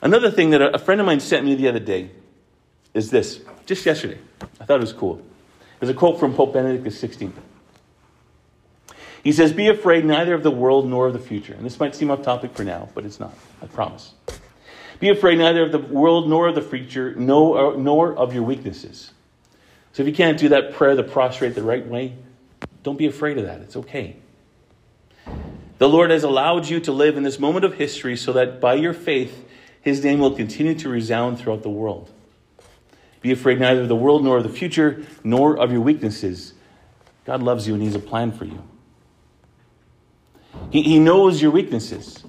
[0.00, 2.10] Another thing that a friend of mine sent me the other day
[2.94, 4.18] is this, just yesterday.
[4.60, 5.22] I thought it was cool.
[5.80, 7.32] There's a quote from Pope Benedict XVI.
[9.22, 11.54] He says, Be afraid neither of the world nor of the future.
[11.54, 13.34] And this might seem off topic for now, but it's not.
[13.62, 14.12] I promise.
[15.00, 18.42] Be afraid neither of the world nor of the future, nor, uh, nor of your
[18.42, 19.12] weaknesses.
[19.92, 22.14] So if you can't do that prayer, the prostrate the right way,
[22.82, 23.60] don't be afraid of that.
[23.60, 24.16] It's okay.
[25.78, 28.74] The Lord has allowed you to live in this moment of history so that by
[28.74, 29.47] your faith,
[29.82, 32.10] his name will continue to resound throughout the world.
[33.20, 36.54] Be afraid neither of the world nor of the future, nor of your weaknesses.
[37.24, 38.62] God loves you and He has a plan for you.
[40.70, 42.22] He, he knows your weaknesses.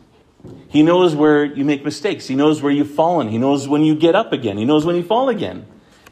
[0.67, 2.27] He knows where you make mistakes.
[2.27, 3.27] He knows where you've fallen.
[3.27, 4.57] He knows when you get up again.
[4.57, 5.65] He knows when you fall again.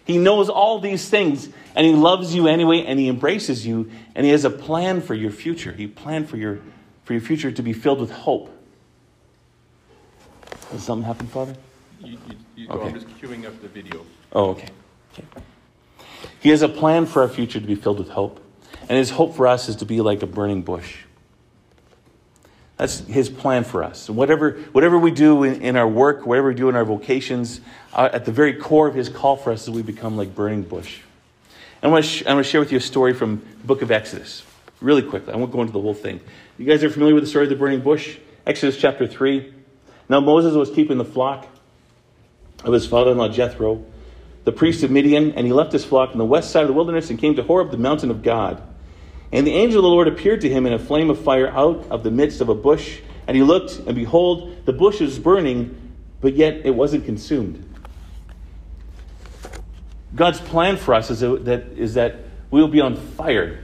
[0.06, 4.26] He knows all these things, and He loves you anyway, and He embraces you, and
[4.26, 5.73] He has a plan for your future.
[5.73, 6.60] He planned for your,
[7.04, 8.57] for your future to be filled with hope.
[10.71, 11.56] Did something happen, Father?
[11.99, 12.88] You, you, you okay.
[12.88, 14.06] I'm just queuing up the video.
[14.34, 14.69] Oh, okay.
[15.13, 15.41] okay.
[16.39, 18.43] He has a plan for our future to be filled with hope.
[18.89, 20.97] And his hope for us is to be like a burning bush.
[22.77, 24.10] That's his plan for us.
[24.10, 27.60] Whatever, whatever we do in, in our work, whatever we do in our vocations,
[27.93, 30.62] uh, at the very core of his call for us is we become like burning
[30.62, 30.99] bush.
[31.82, 33.67] And I want, to sh- I want to share with you a story from the
[33.67, 34.43] book of Exodus,
[34.80, 35.34] really quickly.
[35.34, 36.19] I won't go into the whole thing.
[36.58, 38.17] You guys are familiar with the story of the burning bush?
[38.45, 39.53] Exodus chapter 3.
[40.10, 41.48] Now Moses was keeping the flock
[42.63, 43.84] of his father in law Jethro,
[44.43, 46.74] the priest of Midian, and he left his flock on the west side of the
[46.74, 48.62] wilderness and came to Horeb, the mountain of God.
[49.32, 51.86] And the angel of the Lord appeared to him in a flame of fire out
[51.89, 53.00] of the midst of a bush.
[53.28, 55.76] And he looked, and behold, the bush was burning,
[56.22, 57.63] but yet it wasn't consumed.
[60.15, 62.15] God's plan for us is that, is that
[62.50, 63.63] we will be on fire.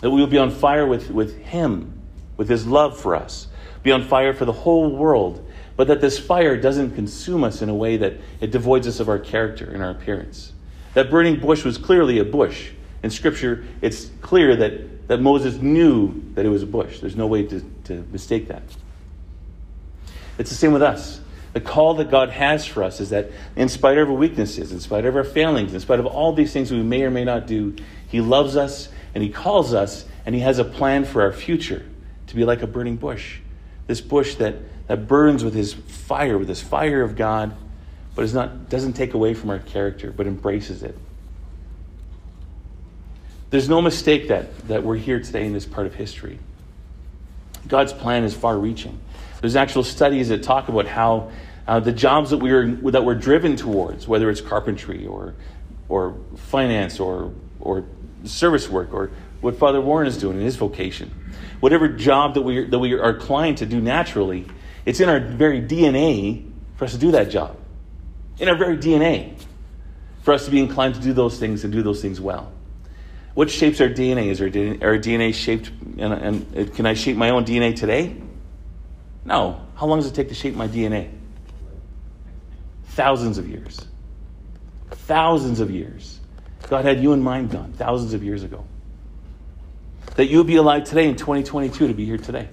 [0.00, 2.00] That we will be on fire with, with Him,
[2.36, 3.47] with His love for us.
[3.82, 5.44] Be on fire for the whole world.
[5.76, 9.08] But that this fire doesn't consume us in a way that it devoids us of
[9.08, 10.52] our character and our appearance.
[10.94, 12.70] That burning bush was clearly a bush.
[13.02, 16.98] In Scripture, it's clear that, that Moses knew that it was a bush.
[16.98, 18.62] There's no way to, to mistake that.
[20.38, 21.20] It's the same with us.
[21.52, 24.80] The call that God has for us is that, in spite of our weaknesses, in
[24.80, 27.46] spite of our failings, in spite of all these things we may or may not
[27.46, 27.74] do,
[28.08, 31.84] He loves us and He calls us and He has a plan for our future
[32.26, 33.40] to be like a burning bush.
[33.88, 34.54] This bush that,
[34.86, 37.56] that burns with His fire, with His fire of God,
[38.14, 40.96] but is not, doesn't take away from our character, but embraces it.
[43.50, 46.38] There's no mistake that, that we're here today in this part of history.
[47.66, 49.00] God's plan is far reaching.
[49.40, 51.30] There's actual studies that talk about how
[51.66, 55.34] uh, the jobs that we're, that we're driven towards, whether it's carpentry or,
[55.88, 57.84] or finance or, or
[58.24, 61.10] service work or what Father Warren is doing in his vocation,
[61.60, 64.46] whatever job that we, that we are inclined to do naturally,
[64.84, 67.56] it's in our very DNA for us to do that job.
[68.38, 69.34] In our very DNA
[70.22, 72.52] for us to be inclined to do those things and do those things well.
[73.34, 74.26] What shapes our DNA?
[74.26, 78.16] Is our DNA, our DNA shaped, and, and can I shape my own DNA today?
[79.24, 79.60] No.
[79.76, 81.10] How long does it take to shape my DNA?
[82.86, 83.78] Thousands of years.
[84.90, 86.18] Thousands of years.
[86.68, 88.64] God had you in mind done thousands of years ago.
[90.18, 92.48] That you would be alive today in 2022 to be here today.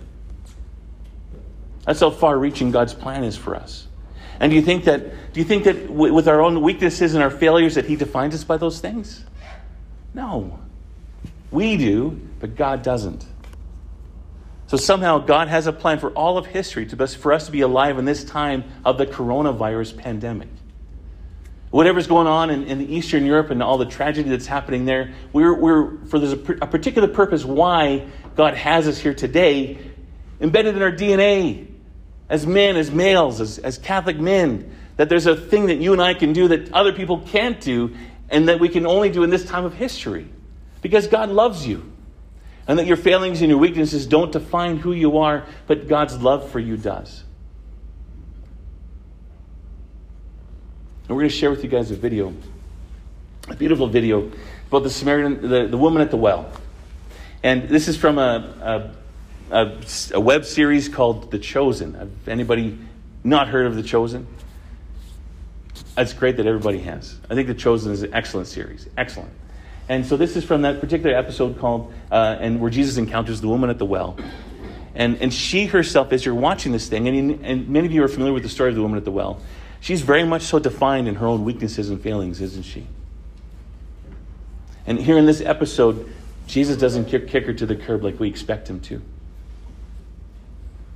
[1.83, 3.87] That's how far reaching God's plan is for us.
[4.39, 7.31] And do you think that do you think that with our own weaknesses and our
[7.31, 9.25] failures that he defines us by those things?
[10.13, 10.59] No.
[11.49, 13.25] We do, but God doesn't.
[14.67, 17.51] So somehow God has a plan for all of history to, best, for us to
[17.51, 20.49] be alive in this time of the coronavirus pandemic.
[21.75, 25.53] Whatever's going on in, in Eastern Europe and all the tragedy that's happening there, we're,
[25.53, 28.07] we're for there's a, a particular purpose why
[28.37, 29.77] God has us here today,
[30.39, 31.67] embedded in our DNA
[32.29, 36.01] as men, as males, as, as Catholic men, that there's a thing that you and
[36.01, 37.93] I can do that other people can't do,
[38.29, 40.29] and that we can only do in this time of history.
[40.81, 41.91] Because God loves you.
[42.69, 46.49] And that your failings and your weaknesses don't define who you are, but God's love
[46.51, 47.24] for you does.
[51.07, 52.33] And we're going to share with you guys a video,
[53.47, 54.31] a beautiful video
[54.67, 56.51] about the Samaritan, the, the woman at the well.
[57.43, 58.91] And this is from a,
[59.51, 59.77] a, a,
[60.15, 61.93] a web series called The Chosen.
[61.93, 62.79] Have anybody
[63.23, 64.25] not heard of The Chosen?
[65.95, 67.19] It's great that everybody has.
[67.29, 68.89] I think The Chosen is an excellent series.
[68.97, 69.29] Excellent.
[69.87, 73.47] And so this is from that particular episode called, uh, and where Jesus encounters the
[73.47, 74.17] woman at the well.
[74.95, 78.07] And, and she herself, as you're watching this thing, and, and many of you are
[78.07, 79.39] familiar with the story of the woman at the well,
[79.85, 82.87] she's very much so defined in her own weaknesses and failings, isn't she?
[84.87, 86.11] And here in this episode,
[86.47, 88.99] Jesus doesn't kick, her to the curb like we expect him to.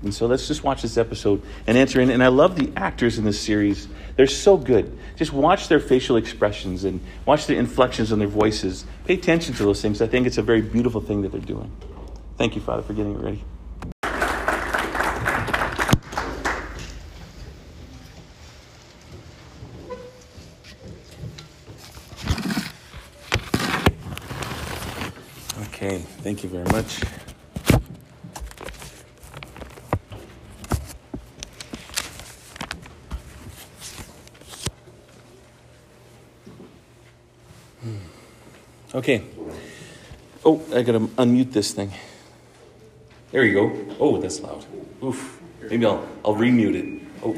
[0.02, 2.10] And so let's just watch this episode and enter in.
[2.10, 3.88] And I love the actors in this series.
[4.16, 4.98] They're so good.
[5.18, 8.86] Just watch their facial expressions and watch the inflections on their voices.
[9.06, 10.02] Pay attention to those things.
[10.02, 11.72] I think it's a very beautiful thing that they're doing.
[12.38, 13.44] Thank you, Father, for getting it ready.
[25.82, 27.02] Okay, thank you very much.
[37.82, 37.96] Hmm.
[38.96, 39.24] Okay.
[40.46, 41.92] Oh, I gotta unmute this thing.
[43.32, 43.96] There you go.
[44.00, 44.66] Oh, that's loud.
[45.04, 45.42] Oof.
[45.70, 47.02] Maybe I'll I'll remute it.
[47.22, 47.34] Oh,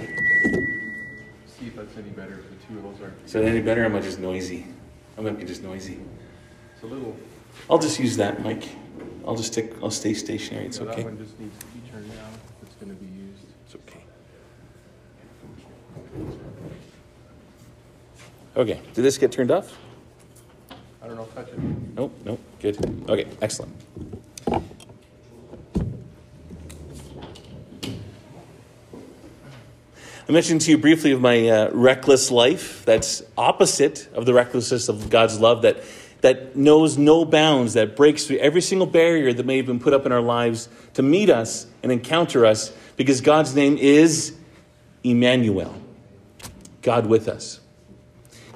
[1.48, 3.14] See if that's any better if the two of those are.
[3.26, 3.82] is that any better?
[3.82, 4.66] Or am I just noisy?
[5.18, 5.98] I might be just noisy.
[6.76, 7.16] It's a little.
[7.70, 8.70] I'll just use that mic.
[9.26, 9.74] I'll just stick.
[9.84, 10.66] I'll stay stationary.
[10.66, 11.04] It's so okay.
[11.04, 12.32] That one just needs to be turned down
[12.62, 13.46] if it's going to be used.
[13.66, 14.04] It's okay.
[18.58, 18.82] Okay.
[18.94, 19.78] Did this get turned off?
[21.02, 21.26] I don't know.
[21.26, 21.60] Touch it.
[21.60, 22.14] Nope.
[22.26, 22.40] Nope.
[22.60, 23.10] Good.
[23.10, 23.28] Okay.
[23.42, 23.74] Excellent.
[30.28, 32.86] I mentioned to you briefly of my uh, reckless life.
[32.86, 35.84] That's opposite of the recklessness of God's love that,
[36.22, 39.94] that knows no bounds, that breaks through every single barrier that may have been put
[39.94, 44.36] up in our lives to meet us and encounter us because God's name is
[45.04, 45.76] Emmanuel,
[46.82, 47.60] God with us.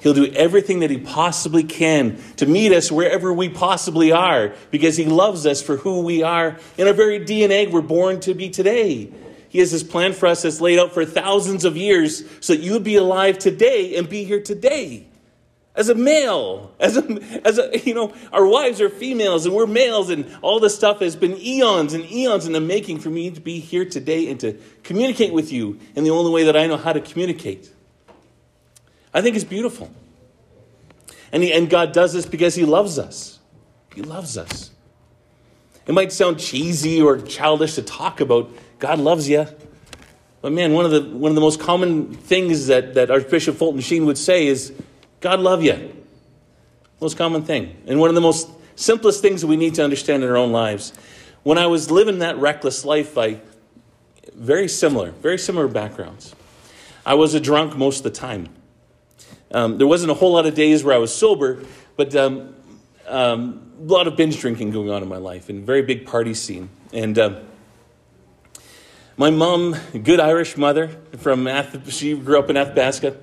[0.00, 4.96] He'll do everything that he possibly can to meet us wherever we possibly are because
[4.96, 6.58] he loves us for who we are.
[6.78, 9.10] In our very DNA, we're born to be today.
[9.48, 12.62] He has this plan for us that's laid out for thousands of years so that
[12.62, 15.06] you would be alive today and be here today.
[15.76, 17.02] As a male, as a,
[17.46, 21.00] as a, you know, our wives are females and we're males, and all this stuff
[21.00, 24.40] has been eons and eons in the making for me to be here today and
[24.40, 27.70] to communicate with you in the only way that I know how to communicate.
[29.12, 29.90] I think it's beautiful.
[31.30, 33.38] And, he, and God does this because He loves us.
[33.94, 34.70] He loves us.
[35.86, 39.46] It might sound cheesy or childish to talk about God loves you.
[40.40, 43.80] But man, one of the, one of the most common things that, that Archbishop Fulton
[43.80, 44.72] Sheen would say is,
[45.20, 46.04] God love you.
[47.00, 47.76] Most common thing.
[47.86, 50.52] And one of the most simplest things that we need to understand in our own
[50.52, 50.92] lives.
[51.42, 53.40] When I was living that reckless life, I,
[54.34, 56.34] very similar, very similar backgrounds.
[57.04, 58.48] I was a drunk most of the time.
[59.52, 61.62] Um, there wasn't a whole lot of days where I was sober,
[61.96, 62.54] but um,
[63.06, 66.34] um, a lot of binge drinking going on in my life and very big party
[66.34, 66.68] scene.
[66.92, 67.36] And um,
[69.16, 73.16] my mom, good Irish mother from Ath- she grew up in Athabasca.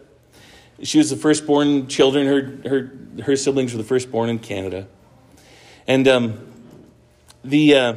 [0.81, 2.27] She was the firstborn children.
[2.27, 4.87] Her her her siblings were the firstborn in Canada,
[5.87, 6.47] and um,
[7.43, 7.95] the uh,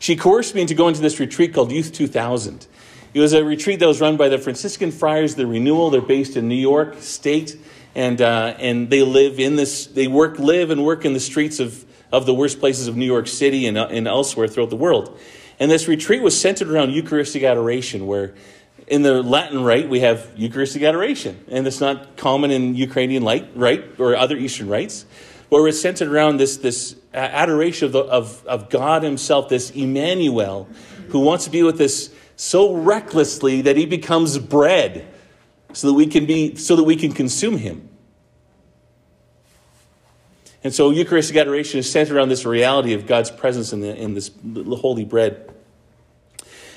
[0.00, 2.66] she coerced me into going to this retreat called Youth 2000.
[3.14, 5.90] It was a retreat that was run by the Franciscan Friars, the Renewal.
[5.90, 7.58] They're based in New York State,
[7.94, 9.86] and uh, and they live in this.
[9.86, 13.06] They work, live, and work in the streets of of the worst places of New
[13.06, 15.18] York City and, uh, and elsewhere throughout the world.
[15.60, 18.34] And this retreat was centered around Eucharistic adoration, where
[18.88, 23.48] in the Latin rite we have Eucharistic adoration, and it's not common in Ukrainian light,
[23.54, 25.04] rite or other Eastern rites,
[25.50, 30.68] where it's centered around this this adoration of, the, of of God Himself, this Emmanuel,
[31.08, 35.06] who wants to be with us so recklessly that He becomes bread,
[35.72, 37.88] so that we can be so that we can consume Him.
[40.64, 44.14] And so Eucharistic adoration is centered around this reality of God's presence in, the, in
[44.14, 44.30] this
[44.80, 45.54] holy bread.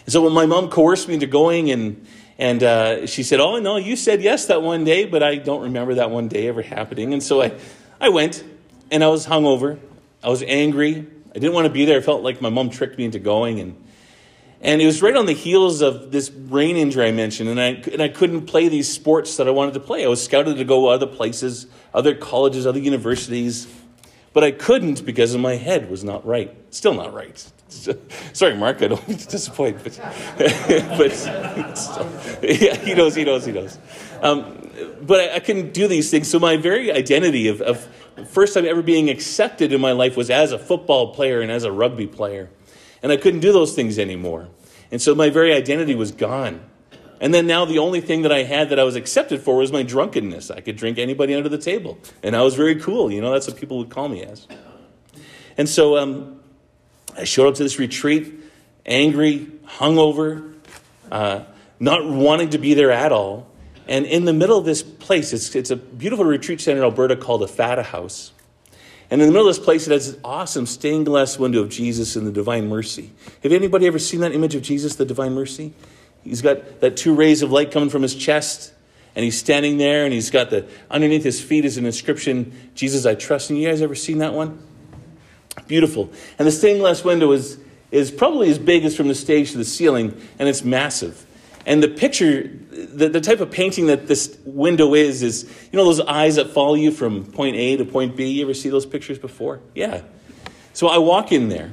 [0.06, 2.06] And so when my mom coerced me into going and
[2.42, 5.62] and uh, she said, Oh, no, you said yes that one day, but I don't
[5.62, 7.14] remember that one day ever happening.
[7.14, 7.54] And so I,
[8.00, 8.44] I went
[8.90, 9.78] and I was hungover.
[10.24, 11.06] I was angry.
[11.30, 12.00] I didn't want to be there.
[12.00, 13.60] I felt like my mom tricked me into going.
[13.60, 13.84] And,
[14.60, 17.48] and it was right on the heels of this brain injury I mentioned.
[17.48, 20.04] And I, and I couldn't play these sports that I wanted to play.
[20.04, 23.68] I was scouted to go other places, other colleges, other universities.
[24.34, 26.56] But I couldn't because my head was not right.
[26.74, 27.52] Still not right.
[28.34, 29.98] Sorry, Mark, I don't mean to disappoint, but,
[30.38, 31.12] but
[32.44, 33.78] yeah, he knows, he knows, he knows.
[34.22, 34.70] Um,
[35.02, 36.30] but I, I, couldn't do these things.
[36.30, 37.88] So my very identity of, of
[38.30, 41.64] first time ever being accepted in my life was as a football player and as
[41.64, 42.50] a rugby player.
[43.02, 44.50] And I couldn't do those things anymore.
[44.92, 46.62] And so my very identity was gone.
[47.22, 49.72] And then now the only thing that I had that I was accepted for was
[49.72, 50.52] my drunkenness.
[50.52, 52.00] I could drink anybody under the table.
[52.22, 53.12] And I was very cool.
[53.12, 54.48] You know, that's what people would call me as.
[55.58, 56.41] And so um,
[57.18, 58.40] I showed up to this retreat
[58.86, 60.56] angry, hungover,
[61.12, 61.44] uh,
[61.80, 63.48] not wanting to be there at all.
[63.88, 67.16] And in the middle of this place, it's, it's a beautiful retreat center in Alberta
[67.16, 68.32] called the Fata House.
[69.10, 71.70] And in the middle of this place, it has this awesome stained glass window of
[71.70, 73.12] Jesus and the Divine Mercy.
[73.44, 75.74] Have anybody ever seen that image of Jesus, the Divine Mercy?
[76.24, 78.74] He's got that two rays of light coming from his chest,
[79.16, 83.06] and he's standing there, and he's got the underneath his feet is an inscription, Jesus,
[83.06, 83.64] I trust in you.
[83.64, 84.62] You guys ever seen that one?
[85.68, 86.12] Beautiful.
[86.38, 87.60] And the stained glass window is,
[87.92, 91.26] is probably as big as from the stage to the ceiling, and it's massive.
[91.66, 95.86] And the picture, the, the type of painting that this window is, is you know
[95.86, 98.32] those eyes that follow you from point A to point B?
[98.32, 99.60] You ever see those pictures before?
[99.76, 100.02] Yeah.
[100.74, 101.72] So I walk in there,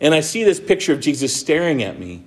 [0.00, 2.24] and I see this picture of Jesus staring at me.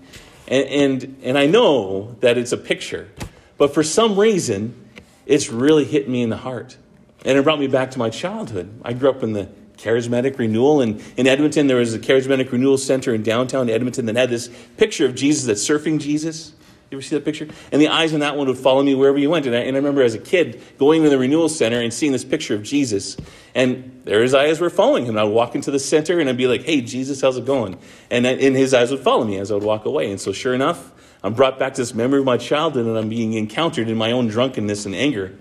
[0.48, 3.10] And, and, and I know that it's a picture,
[3.58, 4.90] but for some reason,
[5.26, 6.78] it's really hit me in the heart.
[7.26, 8.82] And it brought me back to my childhood.
[8.84, 9.50] I grew up in the
[9.84, 10.82] charismatic renewal.
[10.82, 14.50] And in Edmonton, there was a charismatic renewal center in downtown Edmonton that had this
[14.78, 16.54] picture of Jesus that's surfing Jesus.
[16.94, 17.48] You ever see that picture?
[17.72, 19.48] And the eyes on that one would follow me wherever you went.
[19.48, 22.12] And I, and I remember as a kid going to the renewal center and seeing
[22.12, 23.18] this picture of Jesus.
[23.56, 25.18] And there his eyes were following him.
[25.18, 27.80] I'd walk into the center and I'd be like, hey, Jesus, how's it going?
[28.12, 30.12] And, and his eyes would follow me as I would walk away.
[30.12, 30.92] And so sure enough,
[31.24, 34.12] I'm brought back to this memory of my childhood and I'm being encountered in my
[34.12, 35.36] own drunkenness and anger.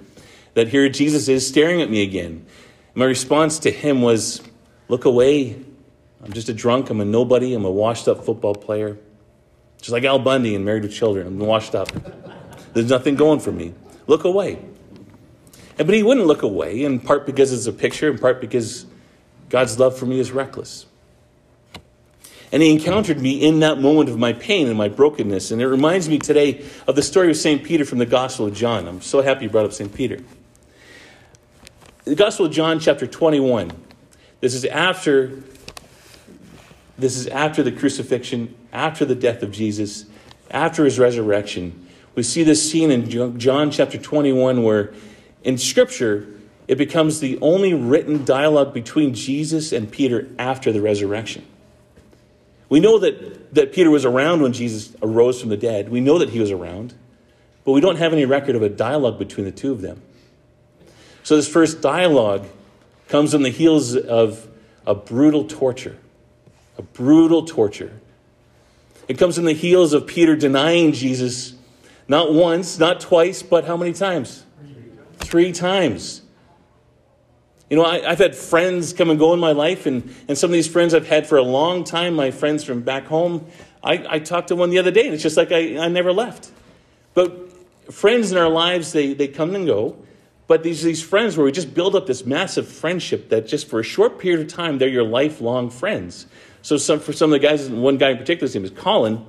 [0.55, 2.47] That here Jesus is staring at me again.
[2.95, 4.43] My response to him was,
[4.88, 5.57] Look away.
[6.22, 6.90] I'm just a drunk.
[6.90, 7.55] I'm a nobody.
[7.55, 8.99] I'm a washed up football player.
[9.78, 11.26] Just like Al Bundy and Married with Children.
[11.26, 11.88] I'm washed up.
[12.74, 13.72] There's nothing going for me.
[14.07, 14.59] Look away.
[15.78, 18.84] And, but he wouldn't look away, in part because it's a picture, in part because
[19.49, 20.84] God's love for me is reckless.
[22.53, 25.53] And he encountered me in that moment of my pain and my brokenness.
[25.53, 27.64] And it reminds me today of the story of St.
[27.64, 28.86] Peter from the Gospel of John.
[28.86, 29.93] I'm so happy you brought up St.
[29.93, 30.18] Peter.
[32.05, 33.70] The Gospel of John, chapter 21.
[34.40, 35.40] This is after
[36.98, 40.07] this is after the crucifixion, after the death of Jesus,
[40.50, 41.86] after his resurrection.
[42.16, 44.92] We see this scene in John chapter 21 where
[45.44, 46.26] in scripture
[46.66, 51.46] it becomes the only written dialogue between Jesus and Peter after the resurrection.
[52.68, 55.88] We know that, that Peter was around when Jesus arose from the dead.
[55.88, 56.94] We know that he was around,
[57.64, 60.03] but we don't have any record of a dialogue between the two of them.
[61.23, 62.47] So, this first dialogue
[63.09, 64.49] comes on the heels of
[64.87, 65.99] a brutal torture.
[66.79, 68.01] A brutal torture.
[69.09, 71.55] It comes on the heels of Peter denying Jesus
[72.09, 74.45] not once, not twice, but how many times?
[75.18, 76.23] Three times.
[77.70, 80.51] You know, I, have had friends come and go in my life, and, and some
[80.51, 83.47] of these friends I've had for a long time, my friends from back home.
[83.83, 86.12] I, I talked to one the other day, and it's just like I, I never
[86.12, 86.51] left.
[87.14, 87.51] But
[87.91, 89.97] friends in our lives, they, they come and go.
[90.53, 93.80] But these, these friends where we just build up this massive friendship that just for
[93.80, 96.26] a short period of time, they're your lifelong friends.
[96.61, 99.24] So some, for some of the guys, one guy in particular, his name is Colin,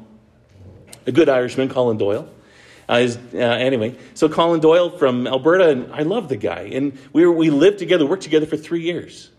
[1.07, 2.28] a good Irishman, Colin Doyle.
[2.89, 6.69] Uh, is, uh, anyway, so Colin Doyle from Alberta, and I love the guy.
[6.74, 9.32] And we, were, we lived together, worked together for three years.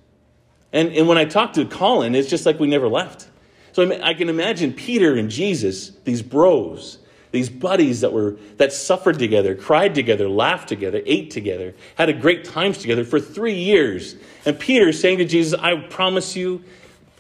[0.73, 3.29] And, and when I talked to Colin, it's just like we never left.
[3.73, 6.97] So I, I can imagine Peter and Jesus, these bros,
[7.35, 12.13] these buddies that were that suffered together, cried together, laughed together, ate together, had a
[12.13, 14.15] great times together for three years.
[14.47, 16.63] And Peter saying to Jesus, I promise you,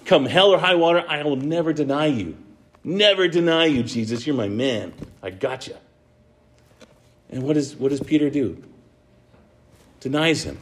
[0.04, 2.36] come hell or high water, I will never deny you.
[2.84, 4.26] Never deny you, Jesus.
[4.26, 4.94] You're my man.
[5.22, 5.76] I got you.
[7.30, 8.62] And what, is, what does Peter do?
[10.00, 10.58] Denies him.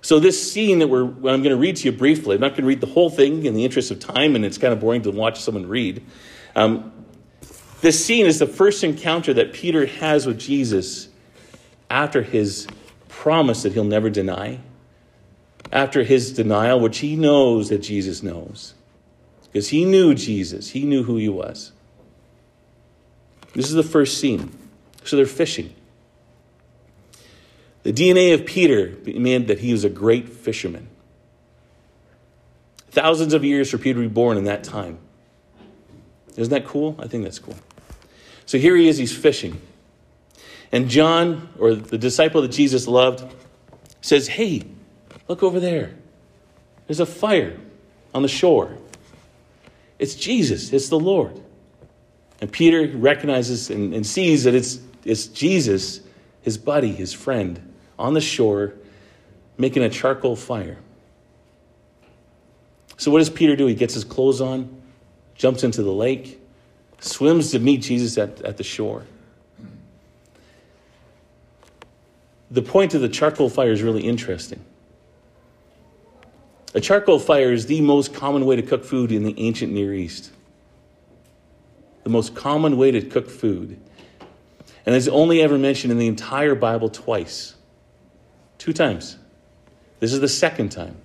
[0.00, 2.62] So, this scene that we're, I'm going to read to you briefly, I'm not going
[2.62, 5.02] to read the whole thing in the interest of time, and it's kind of boring
[5.02, 6.04] to watch someone read.
[6.54, 6.92] Um,
[7.80, 11.08] this scene is the first encounter that Peter has with Jesus
[11.88, 12.66] after his
[13.08, 14.60] promise that he'll never deny.
[15.70, 18.74] After his denial, which he knows that Jesus knows,
[19.44, 21.72] because he knew Jesus, he knew who he was.
[23.54, 24.56] This is the first scene.
[25.04, 25.74] So they're fishing.
[27.82, 30.88] The DNA of Peter meant that he was a great fisherman.
[32.90, 34.98] Thousands of years for Peter to be born in that time.
[36.38, 36.94] Isn't that cool?
[36.98, 37.56] I think that's cool.
[38.46, 39.60] So here he is, he's fishing.
[40.70, 43.24] And John, or the disciple that Jesus loved,
[44.00, 44.62] says, Hey,
[45.26, 45.94] look over there.
[46.86, 47.58] There's a fire
[48.14, 48.78] on the shore.
[49.98, 51.42] It's Jesus, it's the Lord.
[52.40, 56.00] And Peter recognizes and, and sees that it's, it's Jesus,
[56.42, 58.74] his buddy, his friend, on the shore
[59.56, 60.78] making a charcoal fire.
[62.96, 63.66] So, what does Peter do?
[63.66, 64.77] He gets his clothes on,
[65.38, 66.40] jumps into the lake,
[67.00, 69.04] swims to meet Jesus at, at the shore.
[72.50, 74.62] The point of the charcoal fire is really interesting.
[76.74, 79.94] A charcoal fire is the most common way to cook food in the ancient Near
[79.94, 80.32] East.
[82.04, 83.80] The most common way to cook food.
[84.86, 87.54] And it's only ever mentioned in the entire Bible twice.
[88.56, 89.18] Two times.
[90.00, 90.96] This is the second time.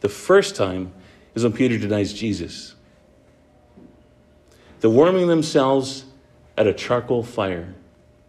[0.00, 0.92] The first time
[1.34, 2.73] is when Peter denies Jesus.
[4.84, 6.04] They're warming themselves
[6.58, 7.74] at a charcoal fire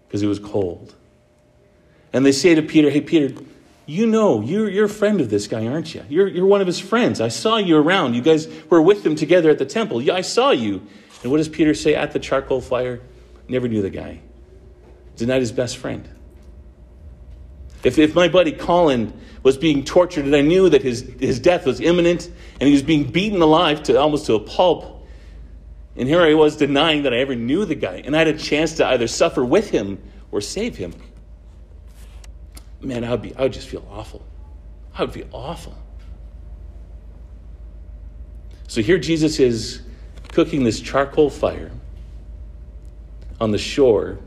[0.08, 0.96] because it was cold.
[2.14, 3.36] And they say to Peter, Hey, Peter,
[3.86, 6.06] you know, you're, you're a friend of this guy, aren't you?
[6.08, 7.20] You're, you're one of his friends.
[7.20, 8.14] I saw you around.
[8.14, 10.02] You guys were with him together at the temple.
[10.02, 10.82] Yeah, I saw you.
[11.24, 13.02] And what does Peter say at the charcoal fire?
[13.50, 14.22] Never knew the guy.
[15.18, 16.08] Denied his best friend.
[17.84, 19.12] If, if my buddy Colin
[19.44, 22.32] was being tortured and I knew that his, his death was imminent
[22.62, 24.95] and he was being beaten alive to almost to a pulp,
[25.98, 28.38] and here I was denying that I ever knew the guy, and I had a
[28.38, 30.94] chance to either suffer with him or save him,
[32.82, 34.24] man, I would, be, I would just feel awful.
[34.94, 35.76] I would feel awful.
[38.68, 39.82] So here Jesus is
[40.32, 41.72] cooking this charcoal fire
[43.40, 44.20] on the shore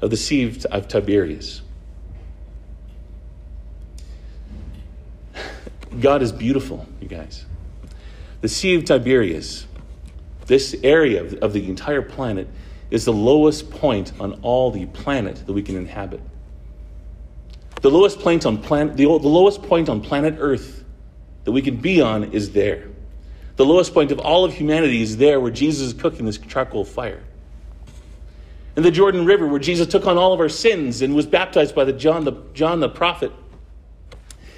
[0.00, 1.62] of the Sea of Tiberias.
[6.00, 7.44] God is beautiful, you guys.
[8.40, 9.66] The Sea of Tiberias,
[10.50, 12.48] this area of, of the entire planet,
[12.90, 16.20] is the lowest point on all the planet that we can inhabit.
[17.80, 20.84] The lowest point on planet, the, the lowest point on planet Earth
[21.44, 22.88] that we can be on is there.
[23.56, 26.84] The lowest point of all of humanity is there where Jesus is cooking this charcoal
[26.84, 27.22] fire.
[28.76, 31.74] In the Jordan River, where Jesus took on all of our sins and was baptized
[31.74, 33.32] by the John the, John the prophet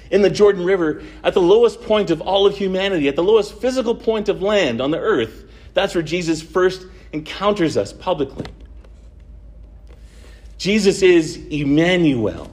[0.09, 3.59] in the Jordan River at the lowest point of all of humanity, at the lowest
[3.59, 5.43] physical point of land on the earth.
[5.73, 8.45] That's where Jesus first encounters us publicly.
[10.57, 12.49] Jesus is Emmanuel.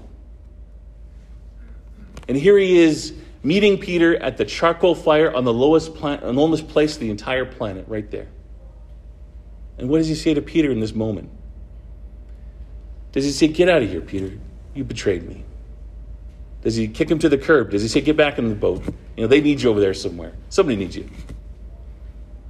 [2.29, 6.37] And here he is meeting Peter at the charcoal fire on the lowest, plant, on
[6.37, 8.29] lowest place of the entire planet, right there.
[9.79, 11.31] And what does he say to Peter in this moment?
[13.13, 14.39] Does he say, Get out of here, Peter?
[14.75, 15.45] You betrayed me.
[16.63, 17.71] Does he kick him to the curb?
[17.71, 18.85] Does he say, Get back in the boat?
[19.17, 20.33] You know, they need you over there somewhere.
[20.49, 21.09] Somebody needs you.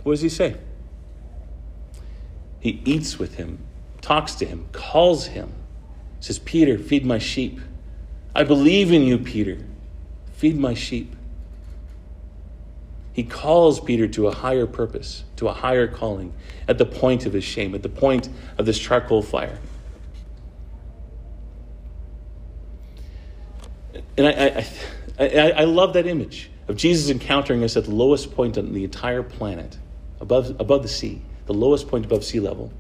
[0.02, 0.56] What does he say?
[2.60, 3.58] He eats with him,
[4.00, 5.52] talks to him, calls him,
[6.20, 7.60] says, Peter, feed my sheep.
[8.34, 9.58] I believe in you, Peter.
[10.32, 11.16] Feed my sheep.
[13.12, 16.32] He calls Peter to a higher purpose, to a higher calling,
[16.68, 19.58] at the point of his shame, at the point of this charcoal fire.
[24.16, 24.66] And I, I,
[25.18, 28.84] I, I, love that image of Jesus encountering us at the lowest point on the
[28.84, 29.78] entire planet,
[30.20, 32.72] above, above the sea, the lowest point above sea level.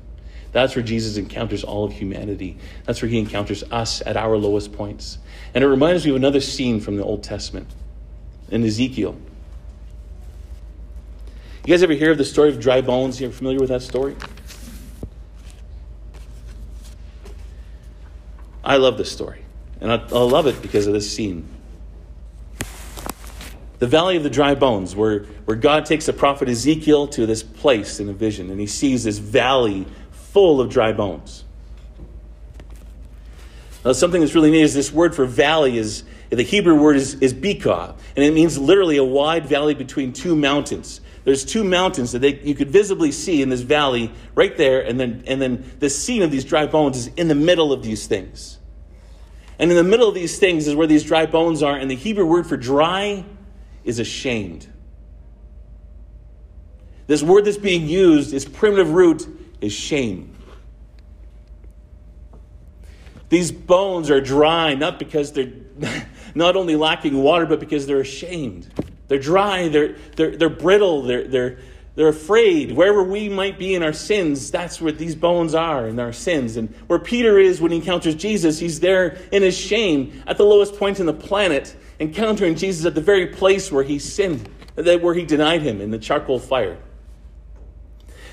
[0.52, 2.58] That's where Jesus encounters all of humanity.
[2.84, 5.18] That's where he encounters us at our lowest points.
[5.54, 7.68] And it reminds me of another scene from the Old Testament
[8.50, 9.16] in Ezekiel.
[11.64, 13.20] You guys ever hear of the story of dry bones?
[13.20, 14.16] You ever familiar with that story?
[18.64, 19.42] I love this story.
[19.80, 21.48] And I, I love it because of this scene.
[23.80, 27.42] The valley of the dry bones, where, where God takes the prophet Ezekiel to this
[27.42, 31.44] place in a vision, and he sees this valley full of dry bones.
[33.82, 37.14] Now, something that's really neat is this word for valley is the Hebrew word is,
[37.14, 41.00] is bikah, and it means literally a wide valley between two mountains.
[41.24, 45.00] There's two mountains that they, you could visibly see in this valley right there, and
[45.00, 48.06] then, and then the scene of these dry bones is in the middle of these
[48.06, 48.58] things.
[49.58, 51.96] And in the middle of these things is where these dry bones are, and the
[51.96, 53.24] Hebrew word for dry
[53.84, 54.66] is ashamed.
[57.06, 59.26] This word that's being used, its primitive root
[59.60, 60.36] is shame.
[63.30, 65.52] These bones are dry, not because they're
[66.34, 68.68] not only lacking water, but because they're ashamed.
[69.08, 71.58] They're dry, they're, they're, they're brittle, they're, they're,
[71.96, 72.72] they're afraid.
[72.72, 76.56] Wherever we might be in our sins, that's where these bones are in our sins.
[76.56, 80.44] And where Peter is when he encounters Jesus, he's there in his shame at the
[80.44, 85.14] lowest point in the planet, encountering Jesus at the very place where he sinned, where
[85.14, 86.78] he denied him in the charcoal fire.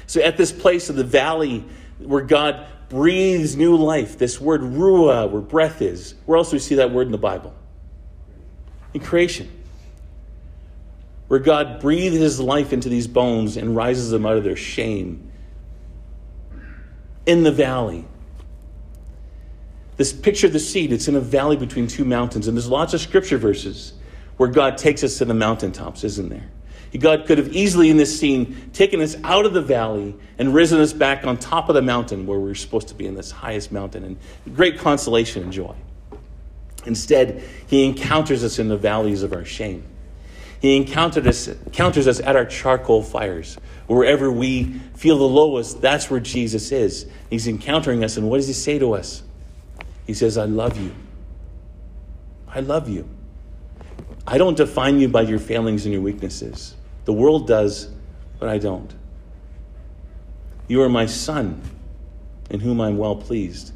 [0.08, 1.66] So at this place of the valley
[2.00, 6.60] where God breathes new life, this word ruah, where breath is, where else do we
[6.60, 7.54] see that word in the Bible?
[8.94, 9.52] In creation
[11.28, 15.30] where God breathes his life into these bones and rises them out of their shame.
[17.26, 18.06] In the valley.
[19.98, 22.48] This picture of the seed, it's in a valley between two mountains.
[22.48, 23.94] And there's lots of scripture verses
[24.38, 26.50] where God takes us to the mountaintops, isn't there?
[26.98, 30.80] God could have easily, in this scene, taken us out of the valley and risen
[30.80, 33.30] us back on top of the mountain where we are supposed to be in this
[33.30, 35.76] highest mountain and great consolation and joy.
[36.86, 39.84] Instead, he encounters us in the valleys of our shame.
[40.62, 43.58] He encountered us, encounters us at our charcoal fires.
[43.88, 47.06] Wherever we feel the lowest, that's where Jesus is.
[47.30, 49.24] He's encountering us, and what does he say to us?
[50.08, 50.96] He says, I love you.
[52.48, 53.08] I love you.
[54.26, 56.76] I don't define you by your failings and your weaknesses.
[57.06, 57.90] The world does,
[58.40, 58.94] but I don't.
[60.68, 61.62] You are my son,
[62.50, 63.74] in whom I'm well pleased.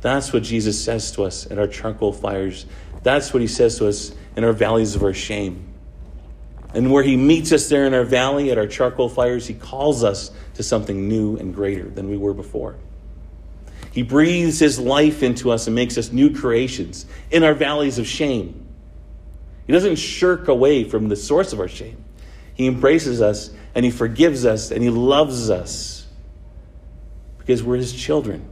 [0.00, 2.66] That's what Jesus says to us at our charcoal fires.
[3.02, 5.64] That's what he says to us in our valleys of our shame.
[6.74, 10.04] And where he meets us there in our valley at our charcoal fires, he calls
[10.04, 12.76] us to something new and greater than we were before.
[13.92, 18.06] He breathes his life into us and makes us new creations in our valleys of
[18.06, 18.66] shame.
[19.66, 22.04] He doesn't shirk away from the source of our shame.
[22.54, 26.06] He embraces us and he forgives us and he loves us
[27.38, 28.48] because we're his children.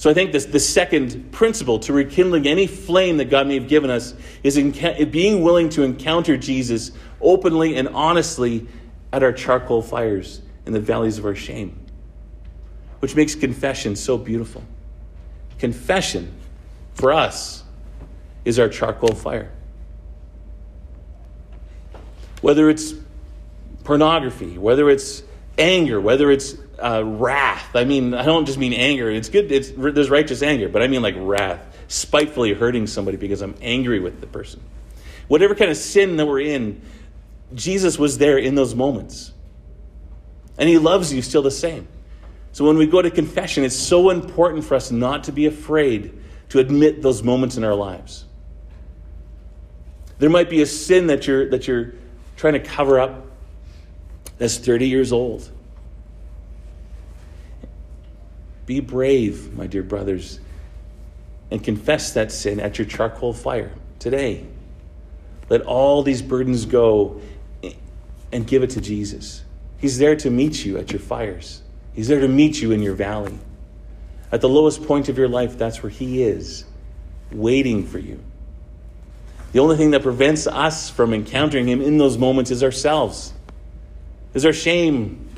[0.00, 3.68] So I think this, the second principle to rekindling any flame that God may have
[3.68, 4.70] given us is in,
[5.10, 8.66] being willing to encounter Jesus openly and honestly
[9.12, 11.78] at our charcoal fires in the valleys of our shame,
[13.00, 14.62] which makes confession so beautiful.
[15.58, 16.32] Confession
[16.94, 17.64] for us
[18.44, 19.50] is our charcoal fire.
[22.40, 22.94] Whether it's
[23.84, 25.22] pornography, whether it's
[25.58, 27.74] anger, whether it's uh, wrath.
[27.74, 29.10] I mean, I don't just mean anger.
[29.10, 29.52] It's good.
[29.52, 34.00] It's, there's righteous anger, but I mean like wrath, spitefully hurting somebody because I'm angry
[34.00, 34.60] with the person.
[35.28, 36.80] Whatever kind of sin that we're in,
[37.54, 39.32] Jesus was there in those moments.
[40.58, 41.86] And he loves you still the same.
[42.52, 46.18] So when we go to confession, it's so important for us not to be afraid
[46.50, 48.24] to admit those moments in our lives.
[50.18, 51.94] There might be a sin that you're, that you're
[52.36, 53.26] trying to cover up
[54.38, 55.50] that's 30 years old.
[58.66, 60.40] Be brave, my dear brothers,
[61.50, 64.46] and confess that sin at your charcoal fire today.
[65.50, 67.20] Let all these burdens go
[67.62, 67.72] eh,
[68.32, 69.42] and give it to Jesus.
[69.76, 71.62] He's there to meet you at your fires,
[72.00, 73.38] He's there to meet you in your valley.
[74.32, 76.64] At the lowest point of your life, that's where He is,
[77.30, 78.18] waiting for you.
[79.52, 83.34] The only thing that prevents us from encountering Him in those moments is ourselves,
[84.32, 85.28] is our shame,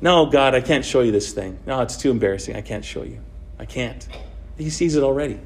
[0.00, 1.56] no, God, I can't show you this thing.
[1.64, 2.56] No, it's too embarrassing.
[2.56, 3.20] I can't show you.
[3.60, 4.04] I can't.
[4.58, 5.38] He sees it already.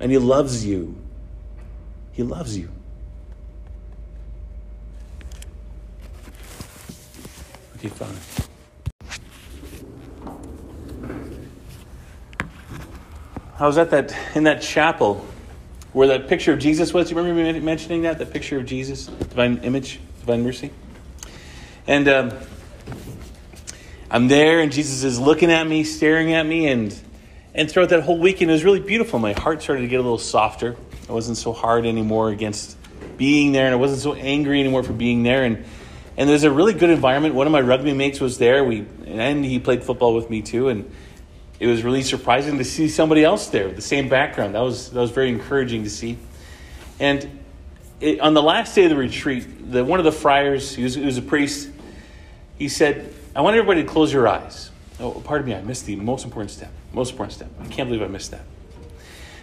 [0.00, 1.00] And He loves you.
[2.10, 2.68] He loves you.
[7.76, 8.39] Okay, fine.
[13.60, 15.22] I was at that in that chapel
[15.92, 17.10] where that picture of Jesus was.
[17.10, 18.18] You remember me mentioning that?
[18.18, 20.70] That picture of Jesus, divine image, divine mercy.
[21.86, 22.32] And um,
[24.10, 26.98] I'm there, and Jesus is looking at me, staring at me, and
[27.54, 29.18] and throughout that whole weekend, it was really beautiful.
[29.18, 30.74] My heart started to get a little softer.
[31.06, 32.78] I wasn't so hard anymore against
[33.18, 35.44] being there, and I wasn't so angry anymore for being there.
[35.44, 35.66] And
[36.16, 37.34] and there's a really good environment.
[37.34, 38.64] One of my rugby mates was there.
[38.64, 40.90] We and he played football with me too, and
[41.60, 44.54] it was really surprising to see somebody else there with the same background.
[44.54, 46.16] That was that was very encouraging to see.
[46.98, 47.38] And
[48.00, 50.94] it, on the last day of the retreat, the one of the friars, he was,
[50.94, 51.70] he was a priest,
[52.58, 54.70] he said, I want everybody to close your eyes.
[54.98, 56.70] Oh, pardon me, I missed the most important step.
[56.92, 57.50] Most important step.
[57.60, 58.42] I can't believe I missed that.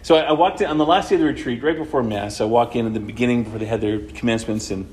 [0.02, 2.42] So I, I walked in on the last day of the retreat, right before Mass.
[2.42, 4.88] I walk in at the beginning before they had their commencements, and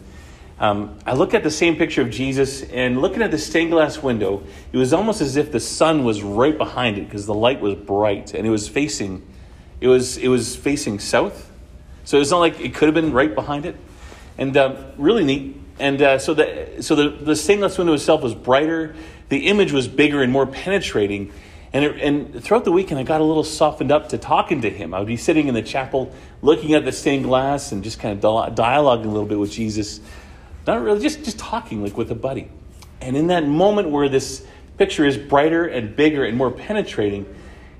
[0.58, 4.02] um, I look at the same picture of Jesus, and looking at the stained glass
[4.02, 4.42] window,
[4.72, 7.74] it was almost as if the sun was right behind it because the light was
[7.74, 9.26] bright, and it was facing,
[9.80, 11.50] it was it was facing south.
[12.04, 13.76] So it's not like it could have been right behind it.
[14.36, 18.22] And uh, really neat and uh, so the so the, the stained glass window itself
[18.22, 18.94] was brighter.
[19.28, 21.32] The image was bigger and more penetrating.
[21.72, 24.70] And, it, and throughout the weekend, I got a little softened up to talking to
[24.70, 24.94] him.
[24.94, 28.16] I would be sitting in the chapel, looking at the stained glass, and just kind
[28.16, 29.98] of dialoguing a little bit with Jesus.
[30.66, 32.48] Not really, just just talking like with a buddy.
[33.00, 34.46] And in that moment where this
[34.78, 37.26] picture is brighter and bigger and more penetrating,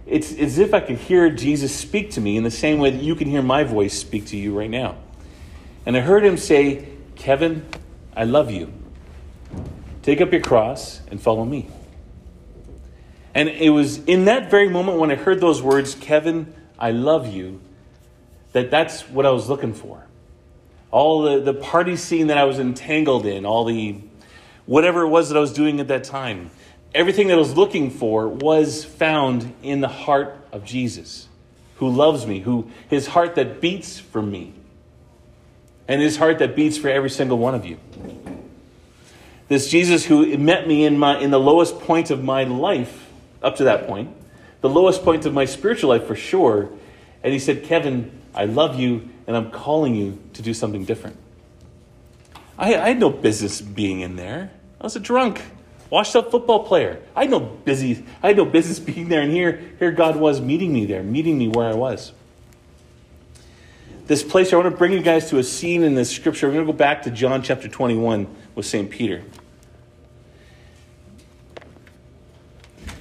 [0.06, 3.02] it's as if I could hear Jesus speak to me in the same way that
[3.02, 4.96] you can hear my voice speak to you right now.
[5.86, 7.64] And I heard him say, Kevin,
[8.14, 8.72] I love you.
[10.02, 11.68] Take up your cross and follow me.
[13.34, 17.32] And it was in that very moment when I heard those words, Kevin, I love
[17.32, 17.60] you,
[18.52, 20.04] that that's what I was looking for.
[20.94, 23.96] All the, the party scene that I was entangled in, all the
[24.64, 26.52] whatever it was that I was doing at that time,
[26.94, 31.26] everything that I was looking for was found in the heart of Jesus,
[31.78, 34.52] who loves me, who his heart that beats for me,
[35.88, 37.80] and his heart that beats for every single one of you.
[39.48, 43.10] This Jesus who met me in my in the lowest point of my life
[43.42, 44.14] up to that point,
[44.60, 46.70] the lowest point of my spiritual life for sure,
[47.24, 51.16] and he said, "Kevin, I love you and I'm calling you to do something different."
[52.58, 54.50] I, I had no business being in there.
[54.80, 55.42] I was a drunk
[55.94, 57.00] washed up football player.
[57.14, 60.40] I had no busy, I had no business being there, and here, here God was
[60.40, 62.12] meeting me there, meeting me where I was.
[64.08, 66.48] This place, I want to bring you guys to a scene in this scripture.
[66.48, 68.90] We're going to go back to John chapter 21 with St.
[68.90, 69.22] Peter.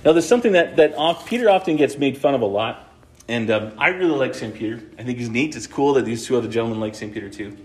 [0.06, 2.93] Now, there's something that, that off, Peter often gets made fun of a lot,
[3.28, 4.54] and um, I really like St.
[4.54, 4.82] Peter.
[4.98, 5.56] I think he's neat.
[5.56, 7.14] It's cool that these two other gentlemen like St.
[7.14, 7.58] Peter too.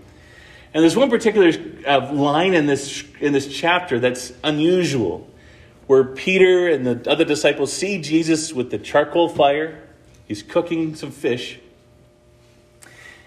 [0.73, 1.51] And there's one particular
[1.87, 5.27] uh, line in this, in this chapter that's unusual,
[5.87, 9.83] where Peter and the other disciples see Jesus with the charcoal fire.
[10.27, 11.59] He's cooking some fish.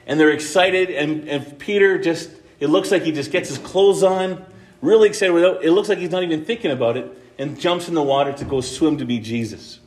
[0.07, 2.31] And they're excited, and, and Peter just,
[2.61, 4.45] it looks like he just gets his clothes on,
[4.81, 5.33] really excited.
[5.33, 8.33] Without, it looks like he's not even thinking about it, and jumps in the water
[8.33, 9.81] to go swim to meet Jesus.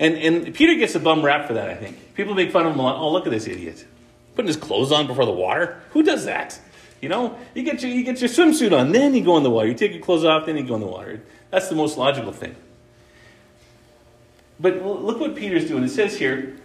[0.00, 2.14] And, and Peter gets a bum rap for that, I think.
[2.14, 2.96] People make fun of him a lot.
[2.96, 3.86] Oh, look at this idiot
[4.34, 5.82] putting his clothes on before the water.
[5.90, 6.58] Who does that?
[7.00, 9.50] You know, you get your you get your swimsuit on, then you go in the
[9.50, 9.68] water.
[9.68, 11.22] You take your clothes off, then you go in the water.
[11.50, 12.54] That's the most logical thing.
[14.58, 15.82] But look what Peter's doing.
[15.82, 16.58] It says here,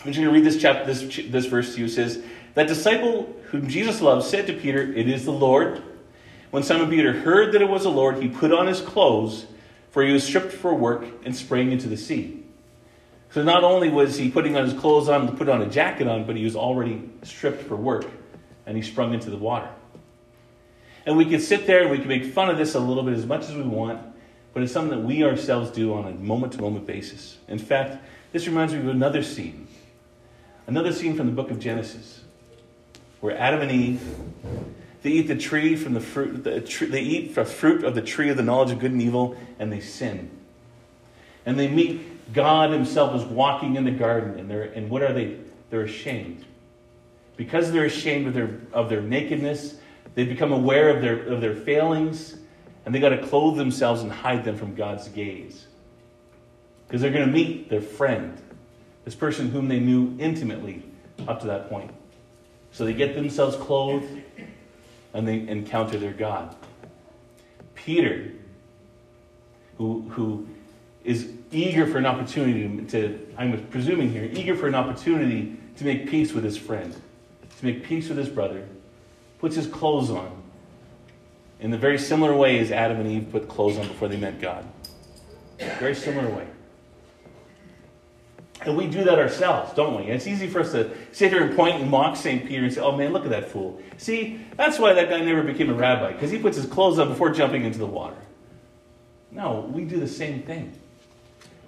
[0.00, 1.86] I'm just going to read this chapter, this this verse to you.
[1.86, 2.22] It says
[2.54, 5.82] that disciple whom Jesus loved said to Peter, "It is the Lord."
[6.50, 9.46] When Simon Peter heard that it was the Lord, he put on his clothes,
[9.92, 12.42] for he was stripped for work, and sprang into the sea.
[13.30, 16.06] So not only was he putting on his clothes on to put on a jacket
[16.06, 18.06] on, but he was already stripped for work
[18.66, 19.70] and he sprung into the water.
[21.06, 23.14] And we can sit there and we can make fun of this a little bit
[23.14, 24.00] as much as we want,
[24.52, 27.38] but it's something that we ourselves do on a moment to moment basis.
[27.48, 29.66] In fact, this reminds me of another scene.
[30.66, 32.20] Another scene from the book of Genesis,
[33.20, 34.16] where Adam and Eve
[35.02, 36.44] they eat the tree from the fruit.
[36.44, 39.36] The they eat the fruit of the tree of the knowledge of good and evil,
[39.58, 40.30] and they sin.
[41.44, 45.12] And they meet God Himself is walking in the garden, and, they're, and what are
[45.12, 45.36] they?
[45.70, 46.44] They're ashamed.
[47.36, 49.76] Because they're ashamed of their, of their nakedness,
[50.14, 52.36] they become aware of their, of their failings,
[52.84, 55.66] and they got to clothe themselves and hide them from God's gaze.
[56.86, 58.40] Because they're going to meet their friend,
[59.04, 60.82] this person whom they knew intimately
[61.26, 61.90] up to that point.
[62.70, 64.22] So they get themselves clothed
[65.14, 66.54] and they encounter their God.
[67.74, 68.32] Peter,
[69.78, 70.46] who, who
[71.04, 76.08] is eager for an opportunity to, I'm presuming here, eager for an opportunity to make
[76.08, 76.94] peace with his friend,
[77.58, 78.66] to make peace with his brother,
[79.38, 80.42] puts his clothes on
[81.60, 84.40] in the very similar way as Adam and Eve put clothes on before they met
[84.40, 84.64] God.
[85.78, 86.46] Very similar way.
[88.66, 90.02] And we do that ourselves, don't we?
[90.04, 92.46] And it's easy for us to sit here and point and mock St.
[92.46, 93.80] Peter and say, oh man, look at that fool.
[93.96, 97.08] See, that's why that guy never became a rabbi, because he puts his clothes on
[97.08, 98.16] before jumping into the water.
[99.30, 100.72] No, we do the same thing.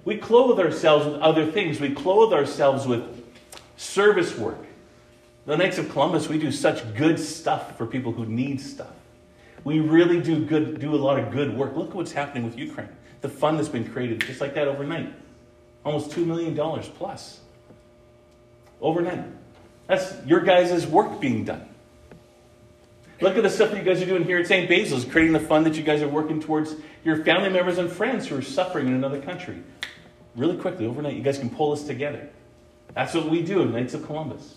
[0.03, 1.79] We clothe ourselves with other things.
[1.79, 3.25] We clothe ourselves with
[3.75, 4.59] service work.
[5.45, 8.93] The Knights of Columbus, we do such good stuff for people who need stuff.
[9.63, 11.75] We really do good, do a lot of good work.
[11.75, 12.89] Look at what's happening with Ukraine.
[13.21, 15.11] The fund that's been created just like that overnight.
[15.85, 16.55] Almost $2 million
[16.97, 17.39] plus.
[18.81, 19.23] Overnight.
[19.87, 21.69] That's your guys' work being done.
[23.21, 24.67] Look at the stuff that you guys are doing here at St.
[24.67, 26.75] Basil's, creating the fund that you guys are working towards
[27.05, 29.63] your family members and friends who are suffering in another country
[30.35, 32.29] really quickly, overnight, you guys can pull this together.
[32.93, 34.55] That's what we do in Knights of Columbus.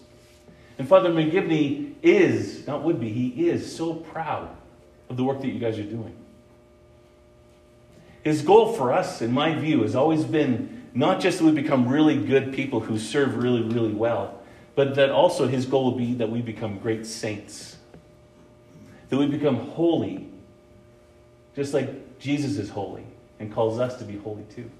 [0.79, 4.51] And Father McGivney is, not would be, he is so proud
[5.09, 6.15] of the work that you guys are doing.
[8.23, 11.89] His goal for us, in my view, has always been not just that we become
[11.89, 14.41] really good people who serve really, really well,
[14.75, 17.77] but that also his goal would be that we become great saints.
[19.09, 20.29] that we become holy,
[21.57, 23.05] just like Jesus is holy
[23.41, 24.71] and calls us to be holy too.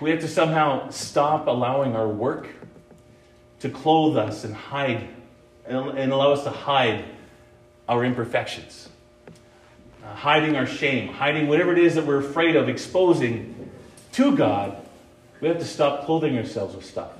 [0.00, 2.48] We have to somehow stop allowing our work
[3.60, 5.08] to clothe us and hide
[5.66, 7.04] and allow us to hide
[7.88, 8.88] our imperfections,
[10.08, 13.70] uh, hiding our shame, hiding whatever it is that we're afraid of exposing
[14.12, 14.76] to God.
[15.40, 17.12] We have to stop clothing ourselves with stuff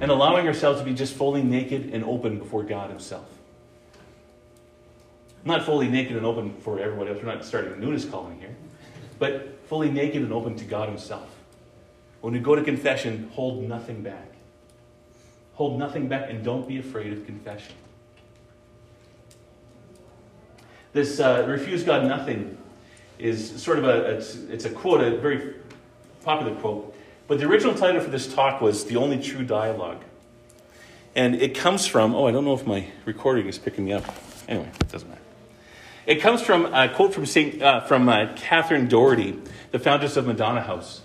[0.00, 3.28] and allowing ourselves to be just fully naked and open before God Himself.
[5.44, 7.22] Not fully naked and open for everybody else.
[7.22, 8.54] We're not starting a nudist calling here.
[9.18, 11.28] But fully naked and open to God Himself.
[12.20, 14.32] When we go to confession, hold nothing back.
[15.54, 17.74] Hold nothing back and don't be afraid of confession.
[20.94, 22.56] This uh, refuse God nothing
[23.18, 25.54] is sort of a, it's, it's a quote, a very
[26.22, 26.94] popular quote.
[27.26, 30.02] But the original title for this talk was The Only True Dialogue.
[31.16, 34.04] And it comes from, oh, I don't know if my recording is picking me up.
[34.48, 35.20] Anyway, it doesn't matter.
[36.06, 39.36] It comes from a quote from, Saint, uh, from uh, Catherine Doherty,
[39.72, 41.00] the foundress of Madonna House.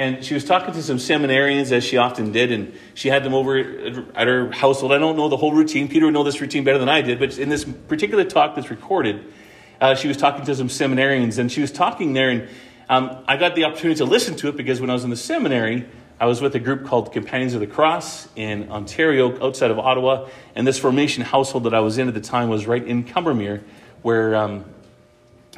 [0.00, 3.34] And she was talking to some seminarians, as she often did, and she had them
[3.34, 4.92] over at her household.
[4.92, 5.88] I don't know the whole routine.
[5.88, 8.70] Peter would know this routine better than I did, but in this particular talk that's
[8.70, 9.30] recorded,
[9.78, 12.48] uh, she was talking to some seminarians, and she was talking there, and
[12.88, 15.16] um, I got the opportunity to listen to it because when I was in the
[15.16, 15.86] seminary,
[16.18, 20.30] I was with a group called Companions of the Cross in Ontario, outside of Ottawa,
[20.54, 23.62] and this formation household that I was in at the time was right in Combermere
[24.00, 24.64] where um,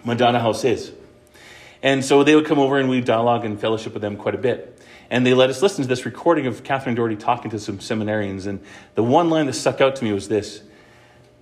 [0.04, 0.90] Madonna House is.
[1.82, 4.38] And so they would come over and we'd dialogue and fellowship with them quite a
[4.38, 4.80] bit.
[5.10, 8.46] And they let us listen to this recording of Catherine Doherty talking to some seminarians.
[8.46, 8.60] And
[8.94, 10.62] the one line that stuck out to me was this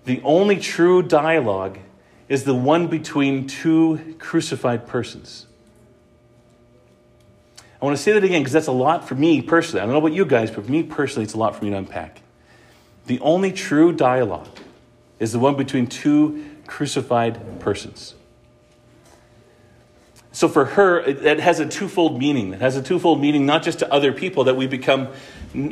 [0.05, 1.79] The only true dialogue
[2.29, 5.47] is the one between two crucified persons.
[7.81, 9.81] I want to say that again because that's a lot for me personally.
[9.81, 11.71] I don't know about you guys, but for me personally, it's a lot for me
[11.71, 12.23] to unpack.
[13.07, 14.49] The only true dialogue
[15.19, 18.15] is the one between two crucified persons.
[20.33, 22.53] So for her, it, has a twofold meaning.
[22.53, 25.09] It has a twofold meaning, not just to other people, that we become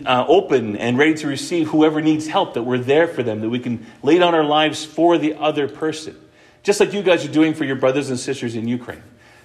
[0.05, 3.51] uh, open and ready to receive whoever needs help, that we're there for them, that
[3.51, 6.17] we can lay down our lives for the other person.
[6.65, 9.03] Just like you guys are doing for your brothers and sisters in Ukraine.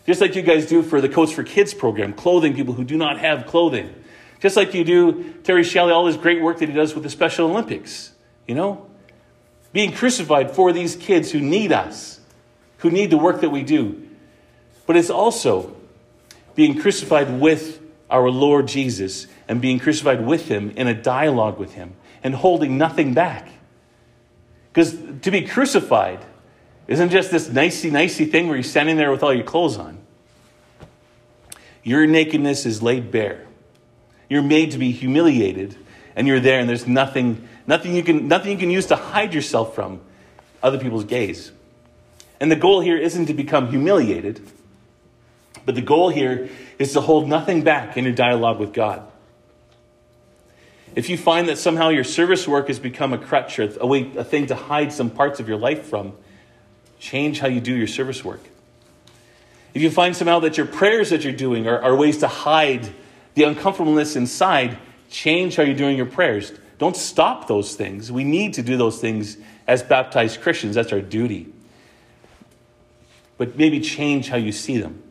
[0.07, 2.97] Just like you guys do for the Coats for Kids program, clothing people who do
[2.97, 3.93] not have clothing.
[4.39, 7.09] Just like you do, Terry Shelley, all his great work that he does with the
[7.09, 8.11] Special Olympics.
[8.47, 8.89] You know?
[9.71, 12.19] Being crucified for these kids who need us,
[12.79, 14.09] who need the work that we do
[14.85, 15.75] but it's also
[16.55, 21.73] being crucified with our Lord Jesus and being crucified with him in a dialogue with
[21.73, 23.49] him and holding nothing back.
[24.71, 26.23] Because to be crucified
[26.87, 29.99] isn't just this nicey nicey thing where you're standing there with all your clothes on.
[31.83, 33.45] Your nakedness is laid bare.
[34.29, 35.75] You're made to be humiliated,
[36.15, 39.33] and you're there, and there's nothing, nothing, you can, nothing you can use to hide
[39.33, 40.01] yourself from
[40.61, 41.51] other people's gaze.
[42.39, 44.41] And the goal here isn't to become humiliated,
[45.65, 46.49] but the goal here
[46.79, 49.07] is to hold nothing back in your dialogue with God.
[50.95, 54.11] If you find that somehow your service work has become a crutch or a, way,
[54.15, 56.13] a thing to hide some parts of your life from,
[56.99, 58.41] change how you do your service work.
[59.73, 62.93] If you find somehow that your prayers that you're doing are, are ways to hide
[63.33, 64.77] the uncomfortableness inside,
[65.09, 66.53] change how you're doing your prayers.
[66.77, 68.11] Don't stop those things.
[68.11, 69.37] We need to do those things
[69.67, 70.75] as baptized Christians.
[70.75, 71.47] That's our duty.
[73.37, 75.02] But maybe change how you see them.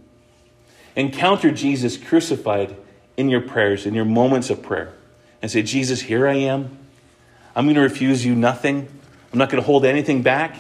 [0.97, 2.77] Encounter Jesus crucified
[3.17, 4.93] in your prayers, in your moments of prayer,
[5.41, 6.79] and say, Jesus, here I am.
[7.55, 8.89] I'm going to refuse you nothing.
[9.33, 10.57] I'm not going to hold anything back.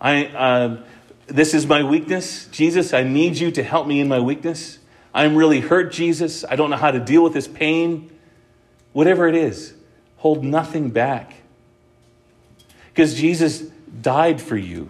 [0.00, 0.82] I, uh,
[1.26, 2.46] this is my weakness.
[2.46, 4.78] Jesus, I need you to help me in my weakness.
[5.14, 6.44] I'm really hurt, Jesus.
[6.44, 8.10] I don't know how to deal with this pain.
[8.92, 9.74] Whatever it is,
[10.16, 11.34] hold nothing back.
[12.88, 13.60] Because Jesus
[14.02, 14.88] died for you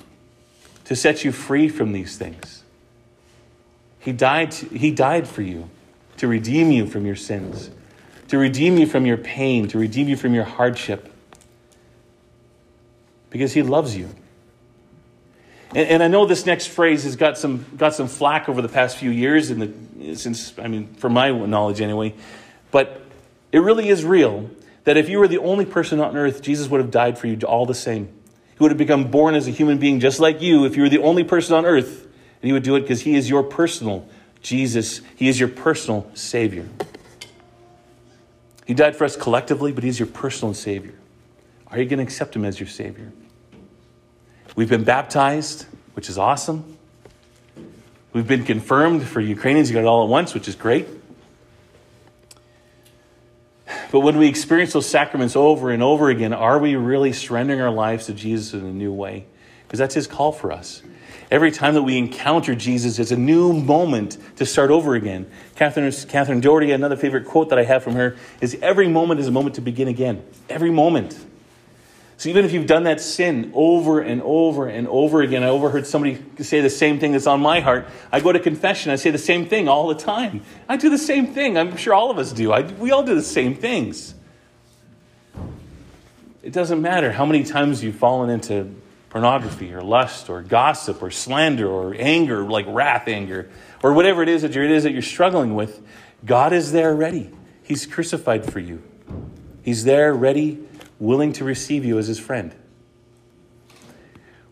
[0.87, 2.60] to set you free from these things.
[4.01, 5.69] He died, to, he died for you
[6.17, 7.71] to redeem you from your sins,
[8.29, 11.13] to redeem you from your pain, to redeem you from your hardship.
[13.29, 14.09] Because he loves you.
[15.75, 18.69] And, and I know this next phrase has got some, got some flack over the
[18.69, 22.15] past few years, in the, since, I mean, from my knowledge anyway.
[22.71, 23.03] But
[23.53, 24.51] it really is real
[24.85, 27.39] that if you were the only person on earth, Jesus would have died for you
[27.47, 28.07] all the same.
[28.07, 30.89] He would have become born as a human being just like you if you were
[30.89, 32.07] the only person on earth
[32.41, 34.09] and he would do it because he is your personal
[34.43, 35.01] Jesus.
[35.17, 36.67] He is your personal Savior.
[38.67, 40.95] He died for us collectively, but he's your personal Savior.
[41.67, 43.13] Are you going to accept him as your Savior?
[44.57, 46.77] We've been baptized, which is awesome.
[48.13, 49.71] We've been confirmed for Ukrainians.
[49.71, 50.87] You got it all at once, which is great.
[53.93, 57.71] But when we experience those sacraments over and over again, are we really surrendering our
[57.71, 59.27] lives to Jesus in a new way?
[59.67, 60.83] Because that's his call for us.
[61.31, 65.31] Every time that we encounter Jesus, it's a new moment to start over again.
[65.55, 69.29] Catherine, Catherine Doherty, another favorite quote that I have from her is every moment is
[69.29, 70.25] a moment to begin again.
[70.49, 71.17] Every moment.
[72.17, 75.87] So even if you've done that sin over and over and over again, I overheard
[75.87, 77.89] somebody say the same thing that's on my heart.
[78.11, 80.43] I go to confession, I say the same thing all the time.
[80.69, 81.57] I do the same thing.
[81.57, 82.53] I'm sure all of us do.
[82.53, 84.15] I, we all do the same things.
[86.43, 88.75] It doesn't matter how many times you've fallen into
[89.11, 93.51] pornography or lust or gossip or slander or anger, like wrath anger,
[93.83, 95.83] or whatever it is that it is that you're struggling with.
[96.25, 97.31] God is there ready.
[97.63, 98.83] He's crucified for you.
[99.63, 100.61] He's there ready
[100.99, 102.55] willing to receive you as his friend.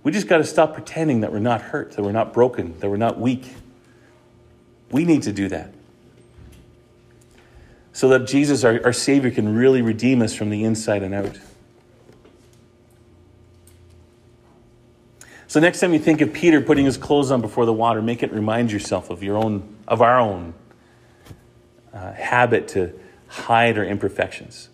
[0.03, 2.89] We just got to stop pretending that we're not hurt, that we're not broken, that
[2.89, 3.53] we're not weak.
[4.91, 5.73] We need to do that.
[7.93, 11.39] So that Jesus, our, our Savior, can really redeem us from the inside and out.
[15.49, 18.23] So next time you think of Peter putting his clothes on before the water, make
[18.23, 20.53] it remind yourself of your own, of our own
[21.93, 22.93] uh, habit to
[23.29, 24.69] hide our imperfections.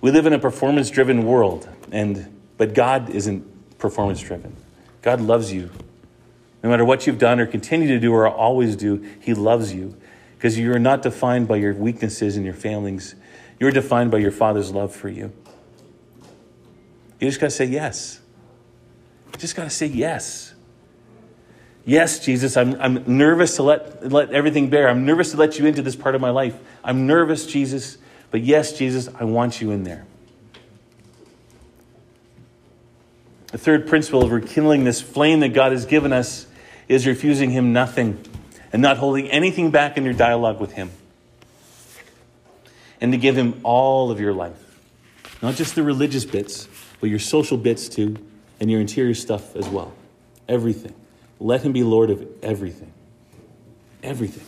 [0.00, 4.54] We live in a performance driven world, and, but God isn't performance driven.
[5.02, 5.70] God loves you.
[6.62, 9.96] No matter what you've done or continue to do or always do, He loves you
[10.36, 13.16] because you are not defined by your weaknesses and your failings.
[13.58, 15.32] You're defined by your Father's love for you.
[17.18, 18.19] You just got to say yes.
[19.38, 20.54] Just got to say yes.
[21.84, 24.88] Yes, Jesus, I'm, I'm nervous to let, let everything bear.
[24.88, 26.58] I'm nervous to let you into this part of my life.
[26.84, 27.98] I'm nervous, Jesus,
[28.30, 30.06] but yes, Jesus, I want you in there.
[33.50, 36.46] The third principle of rekindling this flame that God has given us
[36.86, 38.22] is refusing Him nothing
[38.72, 40.90] and not holding anything back in your dialogue with Him.
[43.00, 44.78] And to give Him all of your life.
[45.42, 46.68] Not just the religious bits,
[47.00, 48.16] but your social bits too,
[48.60, 49.92] and your interior stuff as well.
[50.48, 50.94] Everything.
[51.38, 52.92] Let Him be Lord of everything.
[54.02, 54.44] Everything.